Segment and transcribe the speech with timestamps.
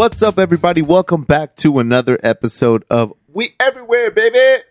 [0.00, 0.80] What's up, everybody?
[0.80, 4.62] Welcome back to another episode of We Everywhere, baby.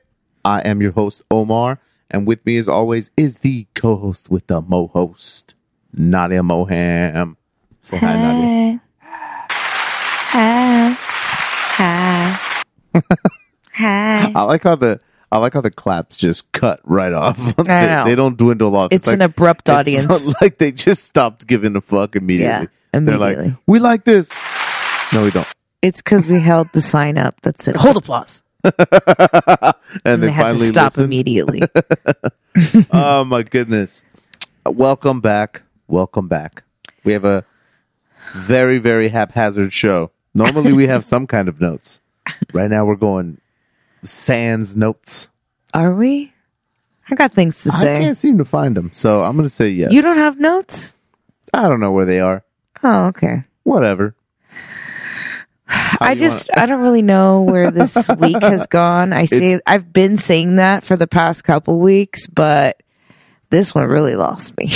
[0.44, 1.78] I am your host, Omar,
[2.10, 5.54] and with me, as always, is the co host with the mo host,
[5.94, 7.36] Nadia Moham.
[7.80, 8.82] Say hi, Nadia.
[10.32, 10.98] Hi.
[11.78, 12.40] Hi.
[13.74, 14.32] Hi.
[14.34, 15.00] I like how the.
[15.32, 17.38] I like how the claps just cut right off.
[17.58, 18.04] they, know.
[18.06, 18.92] they don't dwindle off.
[18.92, 20.26] It's an like- abrupt it's audience.
[20.28, 22.68] not like they just stopped giving a fuck immediately.
[22.96, 23.62] Yeah, They're like, immediately.
[23.68, 24.32] we like this.
[25.14, 25.48] No, we don't.
[25.82, 28.76] It's because we held the sign up that said "Hold applause," and,
[30.06, 31.06] and they, they had to stop listened.
[31.06, 31.62] immediately.
[32.92, 34.04] oh my goodness.
[34.66, 35.64] Welcome back.
[35.88, 36.64] Welcome back.
[37.04, 37.46] We have a
[38.34, 40.12] very, very haphazard show.
[40.34, 42.02] Normally we have some kind of notes.
[42.54, 43.40] Right now we're going
[44.04, 45.30] sans notes.
[45.74, 46.34] Are we?
[47.10, 47.98] I got things to say.
[47.98, 48.92] I can't seem to find them.
[48.94, 49.92] So I'm going to say yes.
[49.92, 50.94] You don't have notes?
[51.54, 52.44] I don't know where they are.
[52.84, 53.44] Oh, okay.
[53.64, 54.16] Whatever.
[55.70, 59.14] I just I don't really know where this week has gone.
[59.14, 62.82] I say I've been saying that for the past couple weeks, but
[63.50, 64.68] this one really lost me.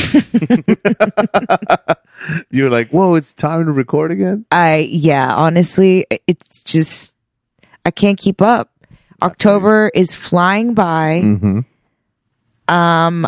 [2.49, 4.45] You're like, whoa, it's time to record again?
[4.52, 7.16] I yeah, honestly, it's just
[7.86, 8.71] I can't keep up.
[9.21, 11.21] October is flying by.
[11.23, 12.73] Mm-hmm.
[12.73, 13.27] Um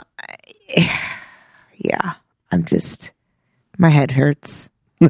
[1.77, 2.13] yeah,
[2.52, 3.13] I'm just
[3.77, 4.69] my head hurts.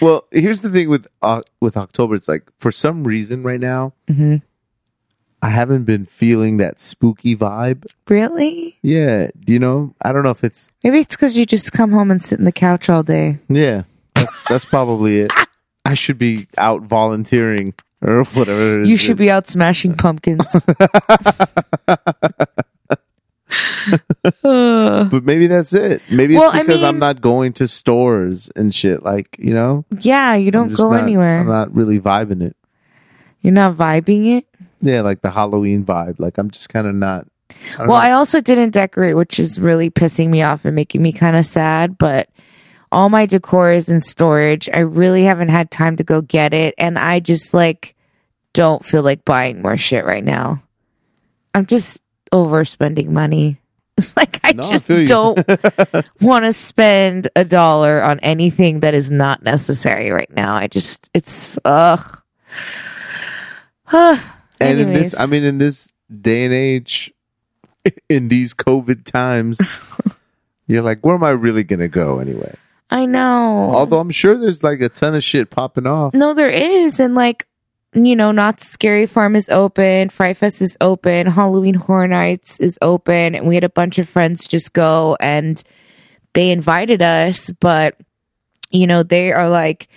[0.00, 2.14] Well, here's the thing with uh, with October.
[2.14, 4.36] It's like for some reason right now, hmm
[5.42, 7.86] I haven't been feeling that spooky vibe.
[8.08, 8.78] Really?
[8.82, 9.94] Yeah, you know?
[10.02, 12.44] I don't know if it's Maybe it's because you just come home and sit in
[12.44, 13.38] the couch all day.
[13.48, 13.84] yeah.
[14.14, 15.32] That's that's probably it.
[15.86, 17.72] I should be out volunteering
[18.02, 18.82] or whatever.
[18.82, 20.66] it You should be out smashing pumpkins.
[24.42, 26.02] But maybe that's it.
[26.10, 29.02] Maybe Well, it's I because I'm not going to stores and shit.
[29.02, 31.40] Like you know, yeah, you don't go not- anywhere.
[31.40, 32.56] I'm not really vibing it.
[33.40, 34.46] You're not vibing it.
[34.80, 36.16] Yeah, like the Halloween vibe.
[36.18, 37.26] Like I'm just kind of not.
[37.78, 37.94] I Well, know.
[37.94, 41.44] I also didn't decorate, which is really pissing me off and making me kind of
[41.46, 41.98] sad.
[41.98, 42.28] But
[42.92, 44.68] all my decor is in storage.
[44.72, 46.74] I really haven't had time to go get it.
[46.78, 47.94] And I just like
[48.52, 50.62] don't feel like buying more shit right now.
[51.54, 52.00] I'm just
[52.32, 53.58] overspending money.
[54.16, 55.06] like, I No, just you.
[55.06, 55.38] don't
[56.20, 60.54] want to spend a dollar on anything that is not necessary right now.
[60.54, 62.22] I just, it's, ugh.
[63.92, 64.20] and
[64.60, 67.12] in this, I mean, in this day and age,
[68.08, 69.58] in these COVID times,
[70.66, 72.54] you're like, where am I really gonna go anyway?
[72.90, 73.70] I know.
[73.74, 76.12] Although I'm sure there's like a ton of shit popping off.
[76.14, 76.98] No, there is.
[77.00, 77.46] And like,
[77.92, 82.78] you know, Knott's Scary Farm is open, Fright Fest is open, Halloween Horror Nights is
[82.82, 85.62] open, and we had a bunch of friends just go and
[86.34, 87.96] they invited us, but
[88.70, 89.88] you know, they are like,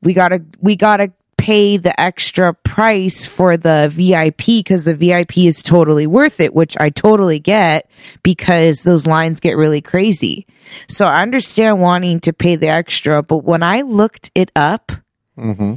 [0.00, 5.62] we gotta, we gotta pay the extra price for the VIP because the VIP is
[5.62, 7.90] totally worth it, which I totally get
[8.22, 10.46] because those lines get really crazy.
[10.88, 14.92] So I understand wanting to pay the extra, but when I looked it up,
[15.38, 15.74] Mm-hmm.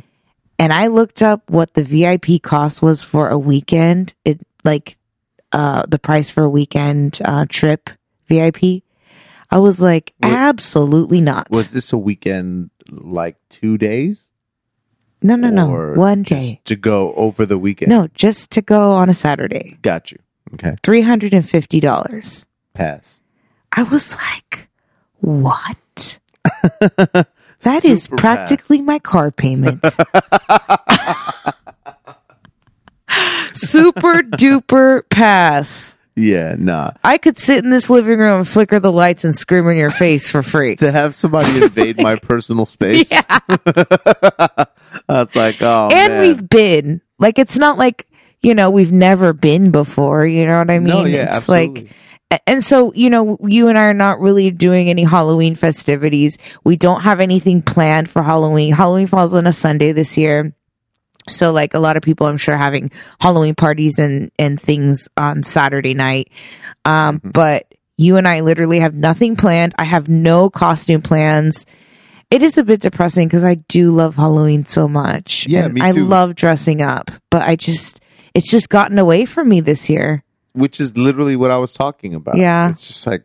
[0.60, 4.14] And I looked up what the VIP cost was for a weekend.
[4.26, 4.98] It like
[5.52, 7.90] uh the price for a weekend uh trip
[8.28, 8.84] VIP.
[9.50, 11.50] I was like, What- absolutely not.
[11.50, 14.30] Was this a weekend like two days?
[15.22, 15.94] no, no, no.
[15.96, 16.62] One just day.
[16.66, 17.90] to go over the weekend.
[17.90, 19.78] No, just to go on a Saturday.
[19.82, 20.20] got you.
[20.54, 22.46] Okay, Three hundred and fifty dollars.
[22.74, 23.20] pass.
[23.72, 24.70] I was like,
[25.20, 26.20] what?
[27.62, 29.84] That is practically my car payment.
[33.54, 35.98] Super duper pass.
[36.18, 36.92] Yeah, nah.
[37.04, 39.92] I could sit in this living room and flicker the lights and scream in your
[39.92, 40.76] face for free.
[40.78, 43.12] To have somebody invade my personal space.
[43.18, 43.40] Yeah.
[45.08, 46.22] That's like, oh and man.
[46.22, 48.08] we've been like, it's not like,
[48.42, 50.26] you know, we've never been before.
[50.26, 50.88] You know what I mean?
[50.88, 51.82] no, yeah, it's absolutely.
[51.84, 51.92] like,
[52.46, 56.38] and so, you know, you and I are not really doing any Halloween festivities.
[56.64, 58.74] We don't have anything planned for Halloween.
[58.74, 60.54] Halloween falls on a Sunday this year.
[61.30, 65.44] So like a lot of people I'm sure having Halloween parties and and things on
[65.44, 66.30] Saturday night.
[66.86, 67.30] Um Mm-hmm.
[67.32, 69.74] but you and I literally have nothing planned.
[69.78, 71.66] I have no costume plans.
[72.30, 75.48] It is a bit depressing because I do love Halloween so much.
[75.48, 78.02] Yeah, And me I love dressing up, but I just
[78.34, 80.24] it's just gotten away from me this year.
[80.58, 82.38] Which is literally what I was talking about.
[82.38, 82.70] Yeah.
[82.70, 83.24] it's just like,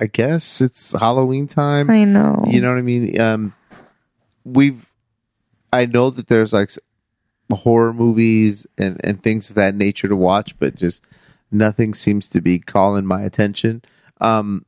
[0.00, 1.90] I guess it's Halloween time.
[1.90, 2.44] I know.
[2.46, 3.20] You know what I mean?
[3.20, 3.54] Um,
[4.44, 4.90] we've,
[5.72, 6.70] I know that there's like
[7.52, 11.04] horror movies and and things of that nature to watch, but just
[11.50, 13.82] nothing seems to be calling my attention.
[14.20, 14.66] Um,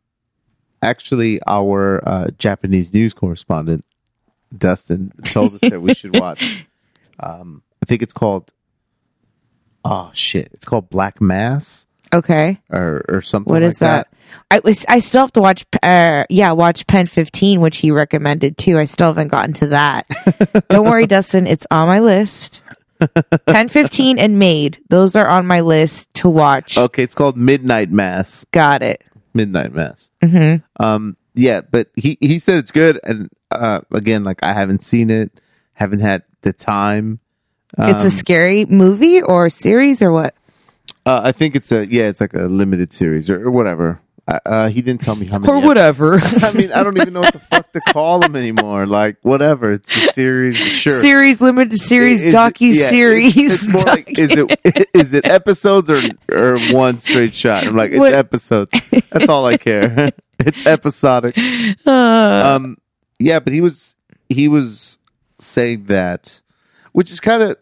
[0.82, 3.84] actually, our uh, Japanese news correspondent
[4.56, 6.66] Dustin told us that we should watch.
[7.20, 8.52] Um, I think it's called.
[9.90, 10.50] Oh shit!
[10.52, 12.58] It's called Black Mass Okay.
[12.70, 13.50] or or something.
[13.52, 14.08] What like is that?
[14.50, 18.58] I was I still have to watch uh yeah, watch Pen 15 which he recommended
[18.58, 18.78] too.
[18.78, 20.06] I still haven't gotten to that.
[20.68, 22.60] Don't worry Dustin, it's on my list.
[23.46, 24.78] Pen 15 and Maid.
[24.90, 26.76] Those are on my list to watch.
[26.76, 28.44] Okay, it's called Midnight Mass.
[28.50, 29.02] Got it.
[29.34, 30.10] Midnight Mass.
[30.22, 30.64] Mm-hmm.
[30.84, 35.10] Um, yeah, but he he said it's good, and uh, again, like I haven't seen
[35.10, 35.30] it,
[35.74, 37.20] haven't had the time.
[37.76, 40.34] It's Um, a scary movie or series or what?
[41.04, 44.00] Uh, I think it's a yeah, it's like a limited series or, or whatever.
[44.26, 45.50] Uh, uh, he didn't tell me how many.
[45.50, 46.20] Or whatever.
[46.42, 48.84] I mean, I don't even know what the fuck to call them anymore.
[48.84, 50.58] Like whatever, it's a series.
[50.58, 51.00] Sure.
[51.00, 53.34] series, limited series, Is it- docu yeah, series.
[53.38, 56.00] It's, it's more like is it is it episodes or
[56.30, 57.64] or one straight shot?
[57.66, 58.70] I'm like it's What- episodes.
[59.10, 60.10] That's all I care.
[60.40, 61.34] it's episodic.
[61.86, 62.76] Uh, Um,
[63.18, 63.96] yeah, but he was
[64.28, 64.98] he was
[65.40, 66.40] saying that,
[66.92, 67.56] which is kind of.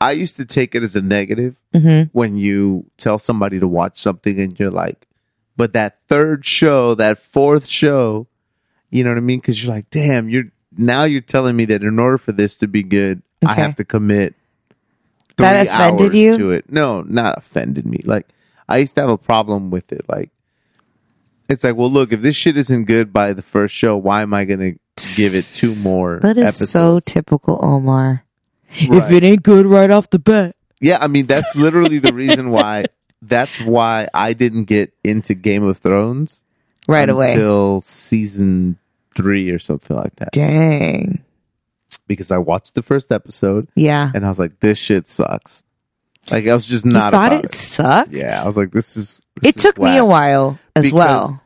[0.00, 2.08] I used to take it as a negative Mm-hmm.
[2.16, 5.06] when you tell somebody to watch something and you're like,
[5.56, 8.26] but that third show, that fourth show,
[8.90, 9.40] you know what I mean?
[9.40, 10.44] Because you're like, damn, you're
[10.76, 13.84] now you're telling me that in order for this to be good, I have to
[13.84, 14.34] commit.
[15.36, 16.38] Three That offended hours you?
[16.38, 16.70] to it?
[16.72, 18.00] No, not offended me.
[18.04, 18.28] Like
[18.68, 20.08] I used to have a problem with it.
[20.08, 20.30] Like
[21.48, 24.32] it's like, well, look, if this shit isn't good by the first show, why am
[24.32, 24.72] I gonna
[25.16, 26.18] give it two more?
[26.22, 26.70] that is episodes?
[26.70, 28.24] so typical Omar.
[28.88, 29.02] Right.
[29.02, 30.54] If it ain't good right off the bat.
[30.80, 32.84] Yeah, I mean that's literally the reason why.
[33.22, 36.42] That's why I didn't get into Game of Thrones
[36.86, 37.32] Right away.
[37.32, 38.78] until season
[39.16, 40.32] three or something like that.
[40.32, 41.24] Dang.
[42.06, 44.10] Because I watched the first episode Yeah.
[44.14, 45.62] and I was like, "This shit sucks."
[46.30, 47.54] Like I was just You not thought about it it.
[47.54, 48.12] sucked?
[48.12, 50.94] Yeah, I was like, "This is." This It is took me a while as Because-
[50.94, 51.42] well.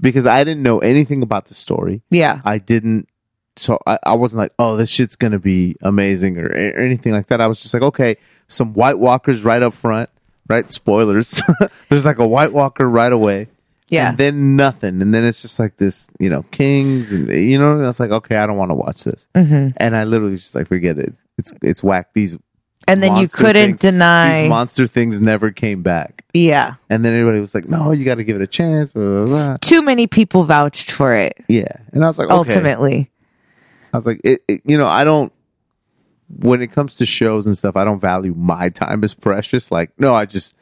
[0.00, 2.02] because I didn't know anything about the story.
[2.10, 2.40] Yeah.
[2.44, 3.08] I didn't.
[3.56, 7.28] So I, I wasn't like, oh, this shit's gonna be amazing or, or anything like
[7.28, 7.40] that.
[7.40, 8.16] I was just like, okay,
[8.48, 10.10] some White Walkers right up front,
[10.48, 10.70] right?
[10.70, 11.40] Spoilers.
[11.88, 13.48] There's like a White Walker right away.
[13.88, 14.10] Yeah.
[14.10, 15.00] And then nothing.
[15.00, 18.00] And then it's just like this, you know, kings and you know, and I was
[18.00, 19.26] like, okay, I don't want to watch this.
[19.34, 19.74] Mhm.
[19.76, 21.14] And I literally just like forget it.
[21.38, 22.08] It's it's whack.
[22.12, 22.36] These
[22.88, 24.40] And then you couldn't things- deny.
[24.40, 26.24] these monster things never came back.
[26.34, 26.74] yeah.
[26.90, 28.90] And then everybody was like, no, you got to give it a chance.
[28.90, 29.56] Blah, blah, blah.
[29.62, 31.72] Too many people vouched for it, Yeah.
[31.92, 32.36] And I was like, okay.
[32.36, 33.10] ultimately.
[33.96, 35.32] I was like, it, it, you know, I don't.
[36.28, 39.70] When it comes to shows and stuff, I don't value my time as precious.
[39.70, 40.56] Like, no, I just,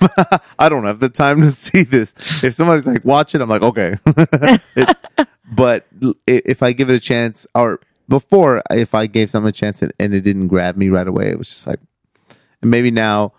[0.58, 2.14] I don't have the time to see this.
[2.44, 3.96] If somebody's like, watch it, I'm like, okay.
[4.76, 4.96] It-
[5.50, 5.86] but
[6.26, 9.92] if I give it a chance, or before, if I gave something a chance and,
[9.98, 11.78] and it didn't grab me right away, it was just like,
[12.60, 13.32] and maybe now,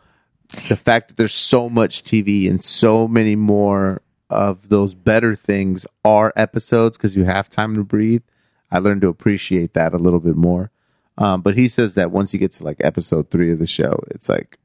[0.70, 5.86] the fact that there's so much TV and so many more of those better things
[6.06, 8.24] are episodes because you have time to breathe.
[8.72, 10.72] I learned to appreciate that a little bit more.
[11.18, 14.04] Um, but he says that once you get to like episode three of the show,
[14.10, 14.58] it's like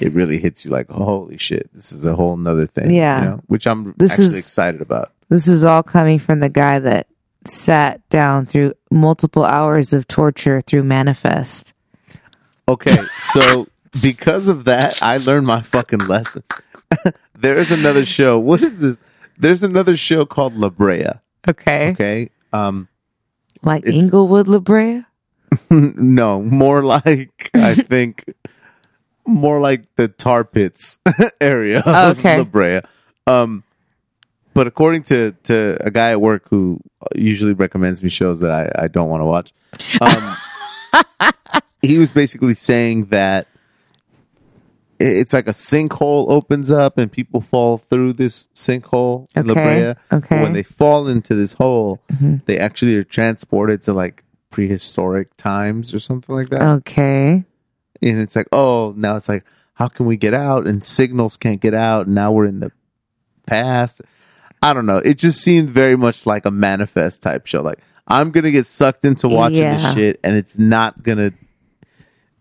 [0.00, 2.90] it really hits you like, holy shit, this is a whole nother thing.
[2.90, 3.18] Yeah.
[3.20, 5.12] you know, which I'm This actually is- excited about.
[5.28, 7.06] This is all coming from the guy that
[7.46, 11.72] sat down through multiple hours of torture through Manifest.
[12.68, 13.66] Okay, so
[14.02, 16.44] because of that, I learned my fucking lesson.
[17.34, 18.38] There's another show.
[18.38, 18.96] What is this?
[19.38, 21.06] There's another show called La Brea.
[21.48, 21.90] Okay.
[21.90, 22.30] Okay.
[22.52, 22.88] Um,
[23.62, 25.04] Like It's- Inglewood La Brea?
[25.70, 28.24] no, more like I think
[29.26, 30.98] more like the tar pits
[31.40, 32.38] area of Okay.
[32.38, 32.80] La Brea.
[33.26, 33.62] Um,
[34.54, 36.80] but according to to a guy at work who
[37.14, 39.52] usually recommends me shows that I, I don't want to watch,
[40.00, 40.36] um,
[41.82, 43.46] he was basically saying that
[45.02, 49.62] it's like a sinkhole opens up and people fall through this sinkhole in La Brea.
[49.62, 49.96] okay.
[50.36, 50.42] Mm-hmm.
[50.42, 52.00] When they fall into this hole,
[52.46, 56.62] they actually are transported to like prehistoric times or something like that.
[56.62, 57.44] Okay.
[58.02, 59.44] And it's like, oh, now it's like,
[59.74, 60.66] how can we get out?
[60.66, 62.06] And signals can't get out.
[62.06, 62.70] And now we're in the
[63.46, 64.00] past.
[64.62, 64.98] I don't know.
[64.98, 67.62] It just seemed very much like a manifest type show.
[67.62, 69.76] Like, I'm going to get sucked into watching Yeah.
[69.78, 71.32] this shit and it's not going to,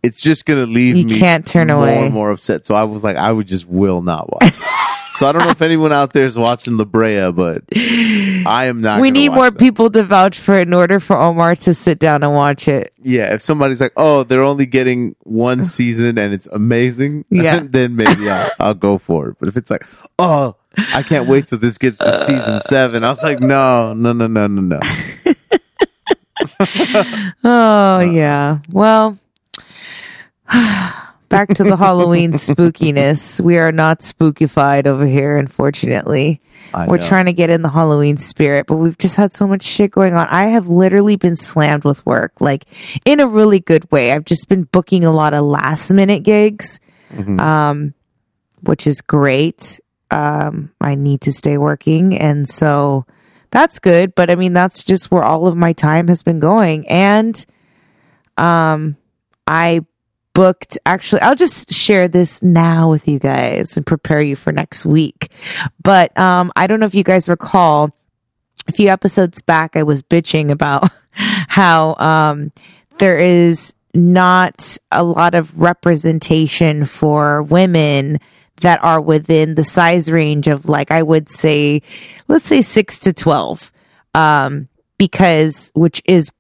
[0.04, 2.06] it's just going to leave You me can't turn more away.
[2.06, 2.66] and more upset.
[2.66, 4.52] So I was like, I would just will not watch.
[5.14, 8.82] so I don't know if anyone out there is watching La Brea, but I am
[8.82, 9.00] not.
[9.02, 9.60] we gonna need more that.
[9.60, 12.94] people to vouch for it in order for Omar to sit down and watch it.
[13.04, 17.60] Yeah, if somebody's like, "Oh, they're only getting one season and it's amazing," Yeah.
[17.64, 19.36] then maybe I'll, I'll go for it.
[19.40, 19.86] But if it's like,
[20.18, 20.56] "Oh,
[20.94, 22.26] I can't wait till this gets to uh.
[22.26, 24.80] season seven, I was like, "No, no, no, no, no, no."
[27.44, 28.60] Oh, yeah.
[28.72, 29.18] Well,
[31.30, 33.40] back to the Halloween spookiness.
[33.40, 36.42] We are not spookified over here, unfortunately.
[36.74, 37.08] I We're know.
[37.08, 40.14] trying to get in the Halloween spirit, but we've just had so much shit going
[40.14, 40.28] on.
[40.30, 42.66] I have literally been slammed with work, like
[43.06, 44.12] in a really good way.
[44.12, 46.80] I've just been booking a lot of last minute gigs,
[47.14, 47.40] Mm-hmm.
[47.42, 47.94] um,
[48.64, 49.82] which is great.
[50.12, 52.18] Um, I need to stay working.
[52.18, 53.06] And so
[53.52, 54.16] that's good.
[54.16, 56.88] But I mean, that's just where all of my time has been going.
[56.88, 57.46] And,
[58.38, 58.96] um,
[59.46, 59.86] I
[60.34, 64.86] booked actually I'll just share this now with you guys and prepare you for next
[64.86, 65.32] week.
[65.82, 67.92] But um I don't know if you guys recall
[68.68, 72.52] a few episodes back I was bitching about how um
[73.00, 78.20] there is not a lot of representation for women
[78.62, 81.82] that are within the size range of like I would say
[82.28, 83.72] let's say 6 to 12
[84.14, 86.32] um because which is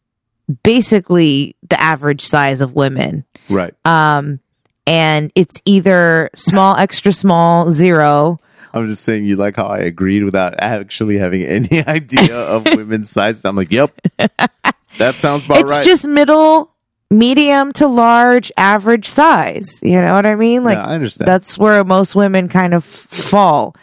[0.63, 3.74] basically the average size of women Right.
[3.86, 4.39] um
[4.88, 8.39] and it's either small extra small zero
[8.74, 13.10] I'm just saying you like how I agreed without actually having any idea of women's
[13.10, 13.43] sizes.
[13.43, 13.93] I'm like, yep,
[14.98, 15.86] that sounds about it's right.
[15.86, 16.71] just middle
[17.10, 21.27] medium to large average size you know what i mean like yeah, I understand.
[21.27, 23.75] that's where most women kind of fall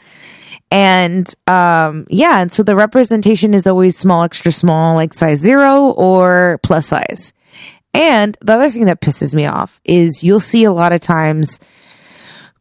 [0.70, 5.90] and um yeah and so the representation is always small extra small like size zero
[5.90, 7.34] or plus size
[7.94, 11.60] and the other thing that pisses me off is you'll see a lot of times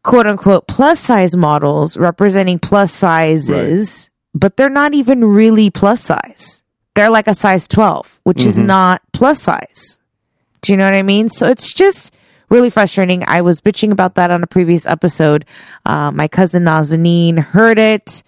[0.02, 6.62] quote unquote plus size models representing plus sizes but they're not even really plus size
[6.94, 9.98] they're like a size 12 which is not plus size
[10.68, 11.30] do you know what I mean?
[11.30, 12.14] So it's just
[12.50, 13.24] really frustrating.
[13.26, 15.46] I was bitching about that on a previous episode.
[15.86, 18.22] Uh, my cousin Nazanin heard it.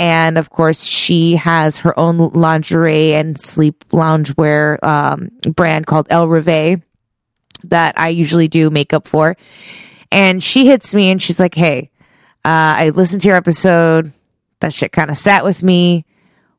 [0.00, 6.26] And of course, she has her own lingerie and sleep loungewear um, brand called El
[6.26, 6.80] Reve
[7.64, 9.36] that I usually do makeup for.
[10.10, 11.90] And she hits me and she's like, Hey,
[12.46, 14.14] uh, I listened to your episode.
[14.60, 16.06] That shit kind of sat with me.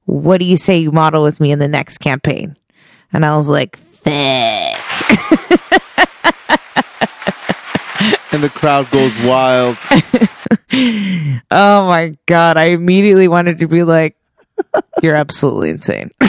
[0.06, 2.56] What do you say you model with me in the next campaign?
[3.12, 4.12] And I was like, Fuck.
[8.32, 9.78] and the crowd goes wild.
[10.74, 12.58] Oh my god!
[12.58, 14.16] I immediately wanted to be like,
[15.02, 16.12] "You're absolutely insane."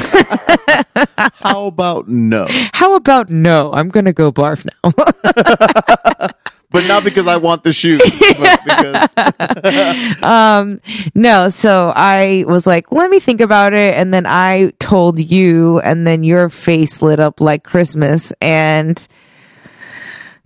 [1.43, 2.47] How about no?
[2.73, 3.73] How about no?
[3.73, 6.29] I'm gonna go barf now.
[6.73, 8.01] But not because I want the shoes,
[8.39, 10.81] but because um,
[11.15, 11.51] no.
[11.51, 16.07] So I was like, "Let me think about it," and then I told you, and
[16.07, 19.07] then your face lit up like Christmas, and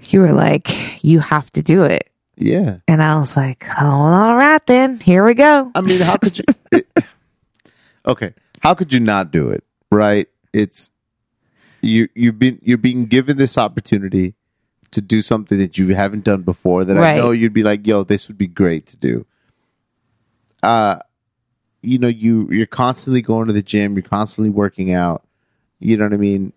[0.06, 2.78] you were like, "You have to do it," yeah.
[2.86, 5.00] and I was like, "Oh, all right then.
[5.00, 6.44] Here we go." I mean, how could you?
[6.72, 6.88] it-
[8.06, 9.64] okay, how could you not do it?
[9.90, 10.28] Right?
[10.52, 10.90] It's
[11.80, 12.08] you.
[12.14, 14.34] You've been you're being given this opportunity
[14.90, 16.84] to do something that you haven't done before.
[16.84, 19.26] That I know you'd be like, "Yo, this would be great to do."
[20.62, 20.98] Uh,
[21.82, 23.94] you know, you you're constantly going to the gym.
[23.94, 25.24] You're constantly working out.
[25.78, 26.52] You know what I mean?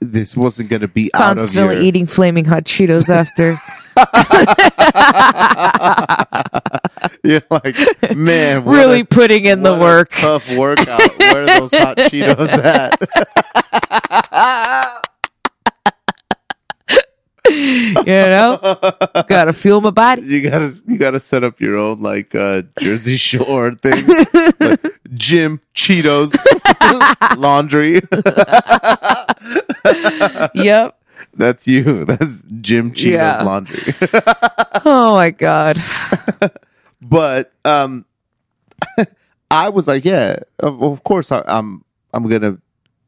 [0.00, 3.60] This wasn't going to be out of Constantly your, eating flaming hot Cheetos after.
[7.24, 7.76] You're like,
[8.16, 10.10] man, really a- putting in the work.
[10.10, 11.00] tough workout.
[11.18, 13.00] Where are those hot Cheetos at?
[17.48, 18.58] you know
[19.28, 23.16] gotta feel my body you gotta you gotta set up your own like uh Jersey
[23.16, 24.04] Shore thing.
[24.58, 24.80] Like,
[25.14, 26.34] gym, Cheetos,
[27.38, 28.00] laundry.
[30.54, 30.95] yep
[31.36, 32.04] That's you.
[32.06, 33.42] That's gym Cheetos Yeah.
[33.42, 33.82] laundry.
[34.84, 35.80] oh my god
[37.02, 38.04] but um
[39.50, 42.58] I was like, yeah, of, of course I, I'm I'm gonna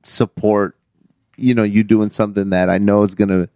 [0.03, 0.77] support
[1.37, 3.49] you know you doing something that I know is gonna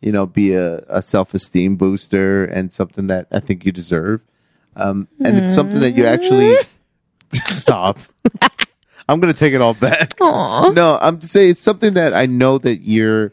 [0.00, 4.20] you know be a, a self esteem booster and something that I think you deserve.
[4.76, 6.54] Um, and it's something that you actually
[7.32, 7.98] stop.
[9.08, 10.12] I'm gonna take it all back.
[10.20, 10.70] Aw.
[10.70, 13.32] No, I'm just saying it's something that I know that you're.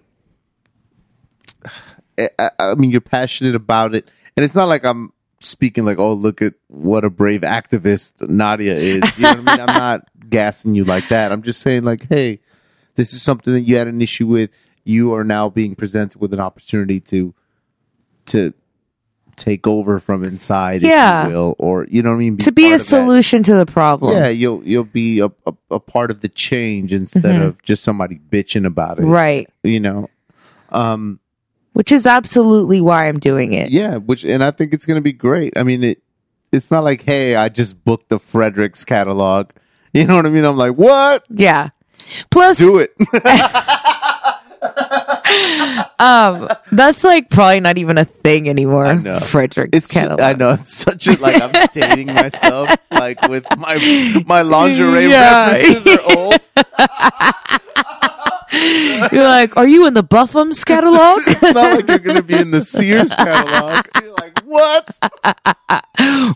[2.39, 6.13] I, I- mean, you're passionate about it, and it's not like I'm speaking like, "Oh,
[6.13, 9.69] look at what a brave activist Nadia is." You know what I mean?
[9.69, 11.31] I'm not gassing you like that.
[11.31, 12.39] I'm just saying, like, hey,
[12.95, 14.49] this is something that you had an issue with.
[14.83, 17.33] You are now being presented with an opportunity to
[18.27, 18.53] to
[19.35, 21.21] take over from inside, Yeah.
[21.25, 22.37] if you will, or you know what I mean.
[22.37, 22.85] to be a of that.
[22.85, 26.91] solution to the problem Yeah, you'll you'll be a, a, a part of the change
[26.91, 29.01] instead of just somebody bitching about it.
[29.03, 29.11] Mm-hmm.
[29.11, 30.09] right You know.
[30.69, 31.19] Um
[31.77, 35.13] which is absolutely why i'm doing it yeah, which and I think it's gonna be
[35.13, 35.53] great.
[35.55, 36.01] I mean it
[36.51, 39.51] it's not like, hey, I just booked the Fredericks catalog.
[39.93, 40.43] You know what I mean?
[40.43, 41.23] I'm like, what?
[41.29, 41.69] yeah
[42.31, 42.93] plus Do it.
[45.99, 48.85] um, that's like probably not even a thing anymore.
[48.87, 49.19] I know.
[49.19, 50.21] Frederick's It's catalog.
[50.21, 53.77] I know it's such a like I'm dating myself like with my
[54.25, 55.53] my lingerie Yeah.
[55.53, 56.49] references are old.
[59.11, 61.21] You're like, are you in the Buffums catalog?
[61.27, 63.85] It's not like you're gonna be in the Sears catalog.
[64.01, 64.97] You're like, what?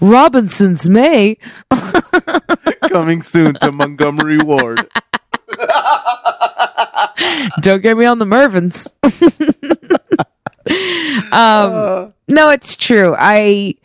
[0.02, 1.38] Robinson's May.
[2.90, 4.90] Coming soon to Montgomery Ward.
[7.62, 8.88] Don't get me on the Mervyn's.
[11.32, 13.16] um, no, it's true.
[13.18, 13.76] I,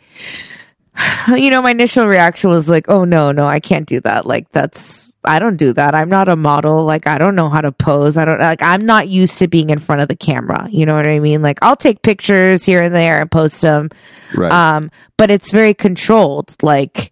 [1.35, 4.25] you know, my initial reaction was like, oh no, no, I can't do that.
[4.25, 5.93] Like, that's, I don't do that.
[5.93, 6.85] I'm not a model.
[6.85, 8.17] Like, I don't know how to pose.
[8.17, 10.67] I don't, like, I'm not used to being in front of the camera.
[10.71, 11.41] You know what I mean?
[11.41, 13.89] Like, I'll take pictures here and there and post them.
[14.35, 14.51] Right.
[14.51, 16.55] Um, but it's very controlled.
[16.63, 17.11] Like,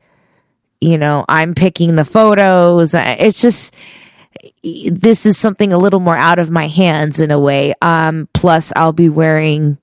[0.82, 2.94] you know, I'm picking the photos.
[2.94, 3.75] It's just,
[4.63, 7.74] this is something a little more out of my hands in a way.
[7.82, 9.77] Um, plus I'll be wearing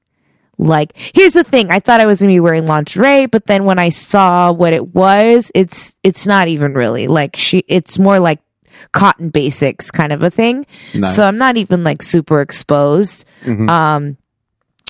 [0.67, 1.71] like, here's the thing.
[1.71, 4.73] I thought I was going to be wearing lingerie, but then when I saw what
[4.73, 8.41] it was, it's, it's not even really like she, it's more like
[8.93, 10.67] cotton basics kind of a thing.
[10.95, 11.17] Nice.
[11.17, 13.27] So I'm not even like super exposed.
[13.45, 13.69] Mhm.
[13.69, 14.17] Um,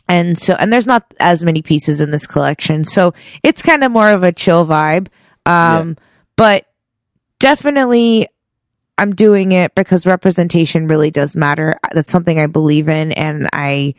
[0.09, 2.85] and so, and there's not as many pieces in this collection.
[2.85, 5.09] So it's kind of more of a chill vibe.
[5.47, 5.97] Um,
[6.37, 6.67] but
[7.39, 8.29] definitely
[8.99, 11.79] I'm doing it because representation really does matter.
[11.93, 13.13] That's something I believe in.
[13.13, 13.95] And I,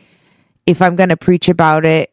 [0.66, 2.10] if I'm going to preach about it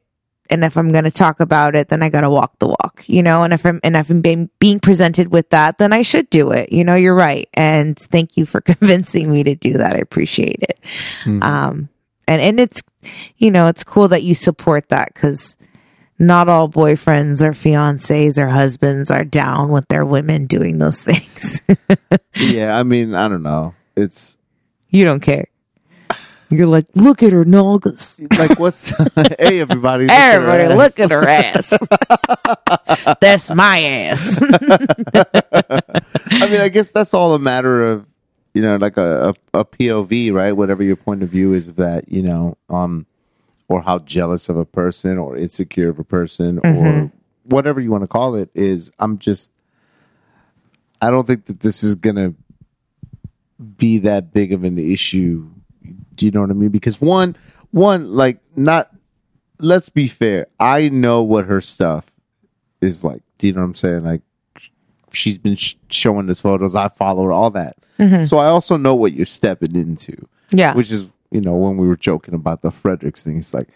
[0.49, 3.03] and if I'm going to talk about it, then I got to walk the walk,
[3.07, 3.43] you know?
[3.43, 6.51] And if I'm, and if I'm being, being presented with that, then I should do
[6.51, 6.73] it.
[6.73, 7.47] You know, you're right.
[7.53, 9.95] And thank you for convincing me to do that.
[9.95, 10.79] I appreciate it.
[11.23, 11.41] Mhm.
[11.41, 11.89] Um,
[12.27, 12.83] and, and it's,
[13.37, 15.55] you know, it's cool that you support that because
[16.19, 21.61] not all boyfriends or fiancés or husbands are down with their women doing those things.
[22.35, 23.73] yeah, I mean, I don't know.
[23.95, 24.37] It's
[24.89, 25.45] you don't care.
[26.51, 28.19] You're like, look at her noggles.
[28.37, 28.89] like what's
[29.39, 30.77] hey everybody look at Everybody, ass.
[30.77, 31.27] look at her
[33.07, 33.17] ass.
[33.21, 34.41] That's my ass.
[34.43, 38.05] I mean, I guess that's all a matter of
[38.53, 40.51] you know, like a, a, a POV, right?
[40.51, 43.05] Whatever your point of view is of that, you know, um,
[43.69, 47.11] or how jealous of a person or insecure of a person or
[47.45, 48.91] whatever you want to call it is.
[48.99, 49.51] I'm just,
[51.01, 52.33] I don't think that this is gonna
[53.77, 55.49] be that big of an issue.
[56.15, 56.69] Do you know what I mean?
[56.69, 57.35] Because one,
[57.71, 58.91] one, like, not.
[59.59, 60.47] Let's be fair.
[60.59, 62.05] I know what her stuff
[62.81, 63.21] is like.
[63.37, 64.03] Do you know what I'm saying?
[64.03, 64.21] Like,
[65.11, 66.75] she's been sh- showing us photos.
[66.75, 67.75] I follow her, all that.
[67.99, 68.23] Mm-hmm.
[68.23, 70.15] So I also know what you're stepping into,
[70.51, 70.73] yeah.
[70.73, 73.67] which is, you know, when we were joking about the Fredericks thing, it's like,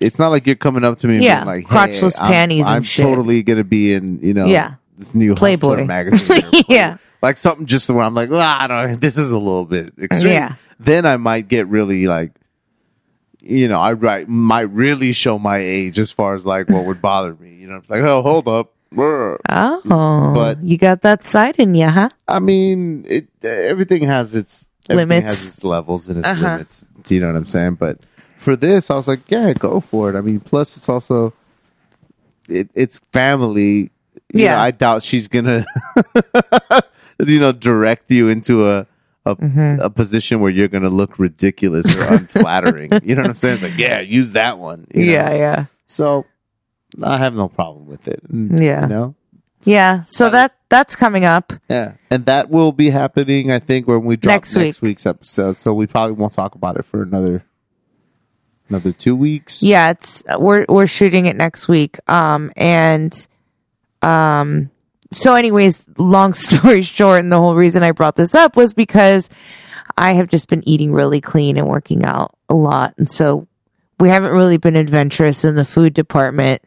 [0.00, 2.66] it's not like you're coming up to me and Yeah, like, crotchless hey, I'm- panties
[2.66, 3.04] and I'm, shit.
[3.04, 4.74] totally gonna be in, you know, Yeah.
[4.96, 5.84] this new Playboy.
[5.84, 6.42] Magazine.
[6.68, 6.96] Yeah.
[7.22, 9.00] Like something just where I'm like, well, I don't.
[9.00, 10.32] This is a little bit extreme.
[10.32, 10.54] Yeah.
[10.80, 12.32] Then I might get really like,
[13.42, 17.00] you know, I right might really show my age as far as like what would
[17.00, 17.54] bother me.
[17.54, 18.72] You know, it's like, oh, hold up.
[18.94, 22.10] Oh, But- you got that side in you, huh?
[22.28, 25.38] I mean, it everything has its everything Limits.
[25.44, 26.42] has its levels and its Uh-huh.
[26.42, 26.84] limits.
[27.04, 27.76] Do you know what I'm saying?
[27.76, 27.98] But
[28.38, 30.16] for this, I was like, yeah, go for it.
[30.16, 31.32] I mean, plus it's also
[32.48, 33.90] it, it's family.
[34.34, 34.56] You Yeah.
[34.56, 35.64] know, I doubt she's gonna,
[37.26, 38.86] you know, direct you into a
[39.24, 39.80] a, Mm-hmm.
[39.80, 42.90] a position where you're gonna look ridiculous or unflattering.
[43.04, 43.54] you know what I'm saying?
[43.54, 44.86] It's like, yeah, use that one.
[44.92, 45.12] you know?
[45.12, 45.64] Yeah, yeah.
[45.86, 46.26] So
[47.02, 48.20] I have no problem with it.
[48.28, 48.82] And, Yeah.
[48.82, 49.14] You know.
[49.64, 50.02] Yeah.
[50.06, 51.52] So that that's coming up.
[51.70, 53.52] Yeah, and that will be happening.
[53.52, 54.88] I think when we drop Next next, week.
[54.90, 55.56] week's episode.
[55.56, 57.44] So we probably won't talk about it for another
[58.68, 59.62] another two weeks.
[59.62, 61.98] Yeah, it's we're we're shooting it next week.
[62.10, 63.12] Um and
[64.02, 64.70] um
[65.12, 69.28] so anyways, long story short, and the whole reason I brought this up was because
[69.96, 72.94] I have just been eating really clean and working out a lot.
[72.98, 73.46] And so
[74.00, 76.62] we haven't really been adventurous in the food department.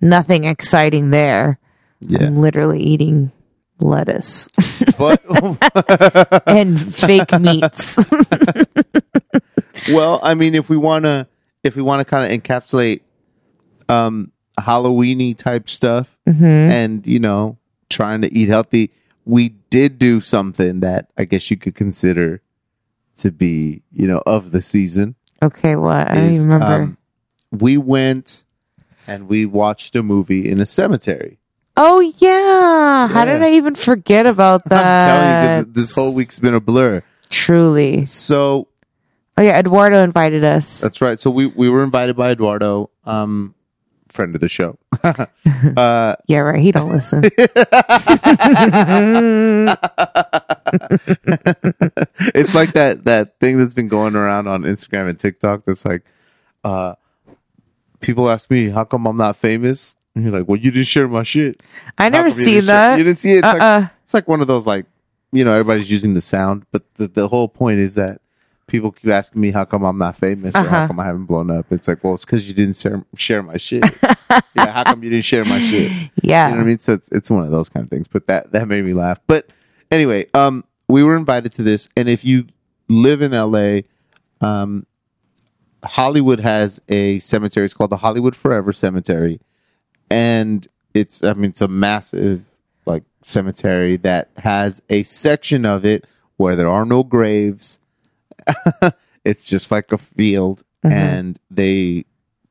[0.00, 1.58] Nothing exciting there.
[2.00, 2.24] yeah.
[2.26, 3.30] I'm literally eating
[3.80, 4.48] lettuce
[4.98, 5.22] But
[6.46, 7.98] and fake meats.
[9.90, 11.26] well, I mean, if we want to,
[11.62, 13.00] if we want to kind of encapsulate
[13.88, 16.44] um Halloweeny type stuff, Mm-hmm.
[16.44, 17.58] and you know,
[17.90, 18.90] trying to eat healthy,
[19.24, 22.40] we did do something that I guess you could consider
[23.18, 25.14] to be, you know, of the season.
[25.42, 26.08] okay, what?
[26.10, 26.64] I don't is, remember.
[26.72, 26.98] um,
[27.50, 28.42] we went
[29.06, 31.38] and we watched a movie in a cemetery.
[31.76, 33.08] Oh yeah.
[33.08, 34.84] How did I even forget about that?
[34.84, 37.02] I'm telling you, 'cause this whole week's been a blur.
[37.30, 38.06] Truly.
[38.06, 38.68] So
[39.36, 40.80] Oh yeah, Eduardo invited us.
[40.80, 41.18] that's right.
[41.18, 42.90] So we we were invited by Eduardo.
[43.04, 43.54] Um,
[44.14, 44.78] friend of the show.
[45.04, 46.60] uh, Yeah, right.
[46.60, 47.24] He don't listen.
[52.34, 55.64] it's like that that thing that's been going around on Instagram and TikTok.
[55.66, 56.02] That's like,
[56.62, 56.94] uh,
[58.00, 61.08] people ask me, "How come I'm not famous?" And you're like, "Well, you didn't share
[61.08, 61.62] my shit."
[61.98, 62.98] I How never come you see didn't share- that.
[62.98, 63.38] You didn't see it.
[63.38, 63.80] It's, Uh-uh.
[63.82, 64.86] like, it's like one of those like,
[65.32, 68.20] you know, everybody's using the sound, but the the whole point is that
[68.66, 70.86] people keep asking me, "How come I'm not famous?" or "How Uh-huh.
[70.88, 73.56] come I haven't blown up?" It's like, well, it's because you didn't share share my
[73.56, 73.84] shit.
[74.54, 75.90] yeah, how come you didn't share my shit?
[76.22, 76.48] Yeah.
[76.48, 76.78] You know what I mean?
[76.78, 78.08] So it's, it's one of those kind of things.
[78.08, 79.20] But that that made me laugh.
[79.26, 79.48] But
[79.90, 82.46] anyway, um, we were invited to this, and if you
[82.88, 83.80] live in LA,
[84.40, 84.86] um,
[85.84, 87.64] Hollywood has a cemetery.
[87.66, 89.40] It's called the Hollywood Forever Cemetery,
[90.10, 92.42] and it's I mean it's a massive
[92.86, 97.78] like cemetery that has a section of it where there are no graves.
[99.24, 100.94] it's just like a field, uh-huh.
[100.94, 102.04] and they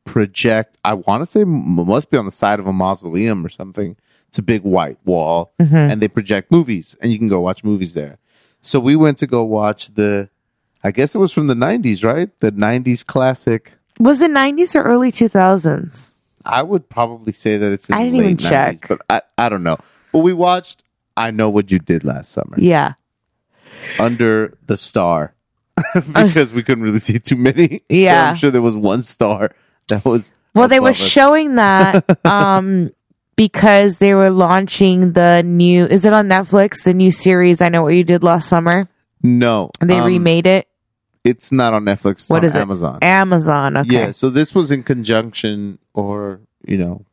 [0.06, 0.78] project.
[0.84, 3.96] I want to say must be on the side of a mausoleum or something.
[4.28, 5.76] It's a big white wall, uh-huh.
[5.76, 8.18] and they project movies, and you can go watch movies there.
[8.62, 10.30] So we went to go watch the.
[10.86, 12.30] I guess it was from the '90s, right?
[12.40, 13.74] The '90s classic.
[14.00, 16.12] Was it 90s or early 2000s?
[16.46, 17.90] I would probably say that it's.
[17.90, 18.88] In I didn't even 90s, check.
[18.88, 19.78] but I, I don't know.
[20.12, 20.84] But we watched.
[21.16, 22.94] I know what you did last summer Yeah.
[24.00, 25.33] under the star
[26.14, 27.68] because we couldn't really see too many.
[27.90, 28.30] So Yeah.
[28.30, 29.52] I'm sure there was one star
[29.88, 30.32] that was.
[30.56, 30.98] Well, they were us.
[30.98, 32.92] showing that um
[33.36, 37.84] because they were launching the new is it on Netflix, the new series I know
[37.84, 38.88] what you did last summer?
[39.24, 40.68] No, They um, remade it.
[41.24, 42.12] It's not on Netflix.
[42.12, 42.60] It's What on is it?
[42.60, 43.00] Amazon.
[43.02, 43.90] Amazon, okay.
[43.94, 47.06] Yeah, so this was in conjunction, or you know,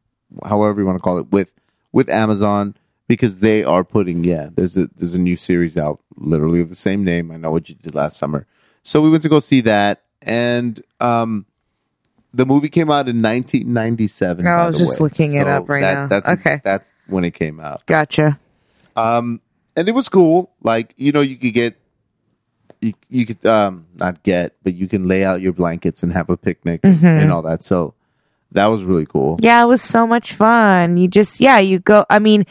[0.45, 1.53] however you want to call it, with
[1.93, 2.75] with Amazon
[3.11, 4.49] because they are putting yeah.
[4.55, 7.31] There's a there's a new series out, literally of the same name.
[7.33, 8.47] I know what you did last summer.
[8.85, 11.45] So we went to go see that, and um,
[12.33, 14.47] the movie came out in 1997.
[14.47, 15.05] I by was just way.
[15.05, 16.07] looking it up right now.
[16.07, 16.61] That's Okay.
[16.63, 17.85] that's when it came out.
[17.87, 18.39] Gotcha.
[18.97, 19.41] Um,
[19.77, 20.53] and it was cool.
[20.63, 21.77] Like you know, you could get
[22.81, 26.31] you you could um not get, but you can lay out your blankets and have
[26.31, 27.05] a picnic Mm-hmm.
[27.07, 27.63] and all that.
[27.65, 27.95] So
[28.53, 29.39] that was really cool.
[29.41, 30.97] Yeah, it was so much fun.
[30.97, 32.05] You just, yeah, you go.
[32.11, 32.47] I mean,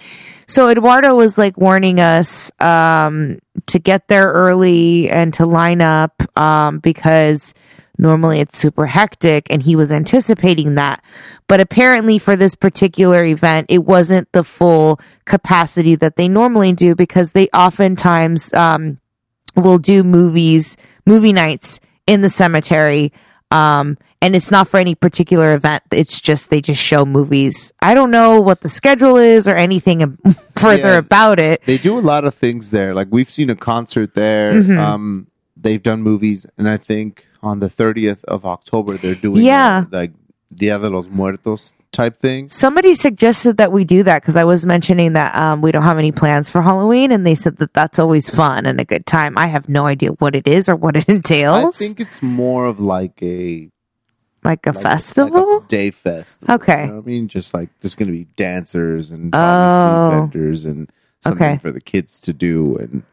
[0.47, 6.21] so Eduardo was like warning us um, to get there early and to line up
[6.37, 7.53] um, because
[7.97, 11.03] normally it's super hectic, and he was anticipating that.
[11.47, 16.95] But apparently, for this particular event, it wasn't the full capacity that they normally do
[16.95, 18.99] because they oftentimes um,
[19.55, 23.11] will do movies, movie nights in the cemetery.
[23.51, 25.83] Um, and it's not for any particular event.
[25.91, 27.71] It's just, they just show movies.
[27.81, 30.17] I don't know what the schedule is or anything
[30.55, 30.97] further Yeah.
[30.97, 31.61] about it.
[31.65, 32.93] They do a lot of things there.
[32.93, 34.53] Like we've seen a concert there.
[34.61, 34.77] Mm-hmm.
[34.79, 39.85] Um, they've done movies, and I think on the 30th of October they're doing Yeah.
[39.91, 40.11] a, like
[40.53, 42.49] Dia de los Muertos type thing.
[42.49, 45.97] Somebody suggested that we do that because I was mentioning that um, we don't have
[45.97, 49.37] any plans for Halloween, and they said that that's always fun and a good time.
[49.37, 51.81] I have no idea what it is or what it entails.
[51.81, 53.69] I think it's more of like a
[54.43, 55.55] like a like festival.
[55.55, 56.55] like a day festival.
[56.55, 56.85] Okay.
[56.85, 60.11] you know I mean, just like there's going to be dancers and Oh.
[60.13, 60.89] vendors and
[61.21, 61.57] something Okay.
[61.57, 63.03] for the kids to do, and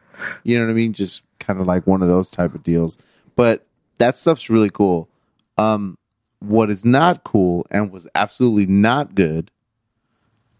[0.43, 2.97] you know what I mean, just kind of like one of those type of deals.
[3.35, 3.65] But
[3.97, 5.09] that stuff's really cool.
[5.57, 5.97] Um,
[6.39, 9.51] what is not cool and was absolutely not good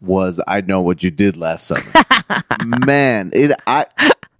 [0.01, 1.91] was I know what you did last summer.
[2.65, 3.85] Man, it I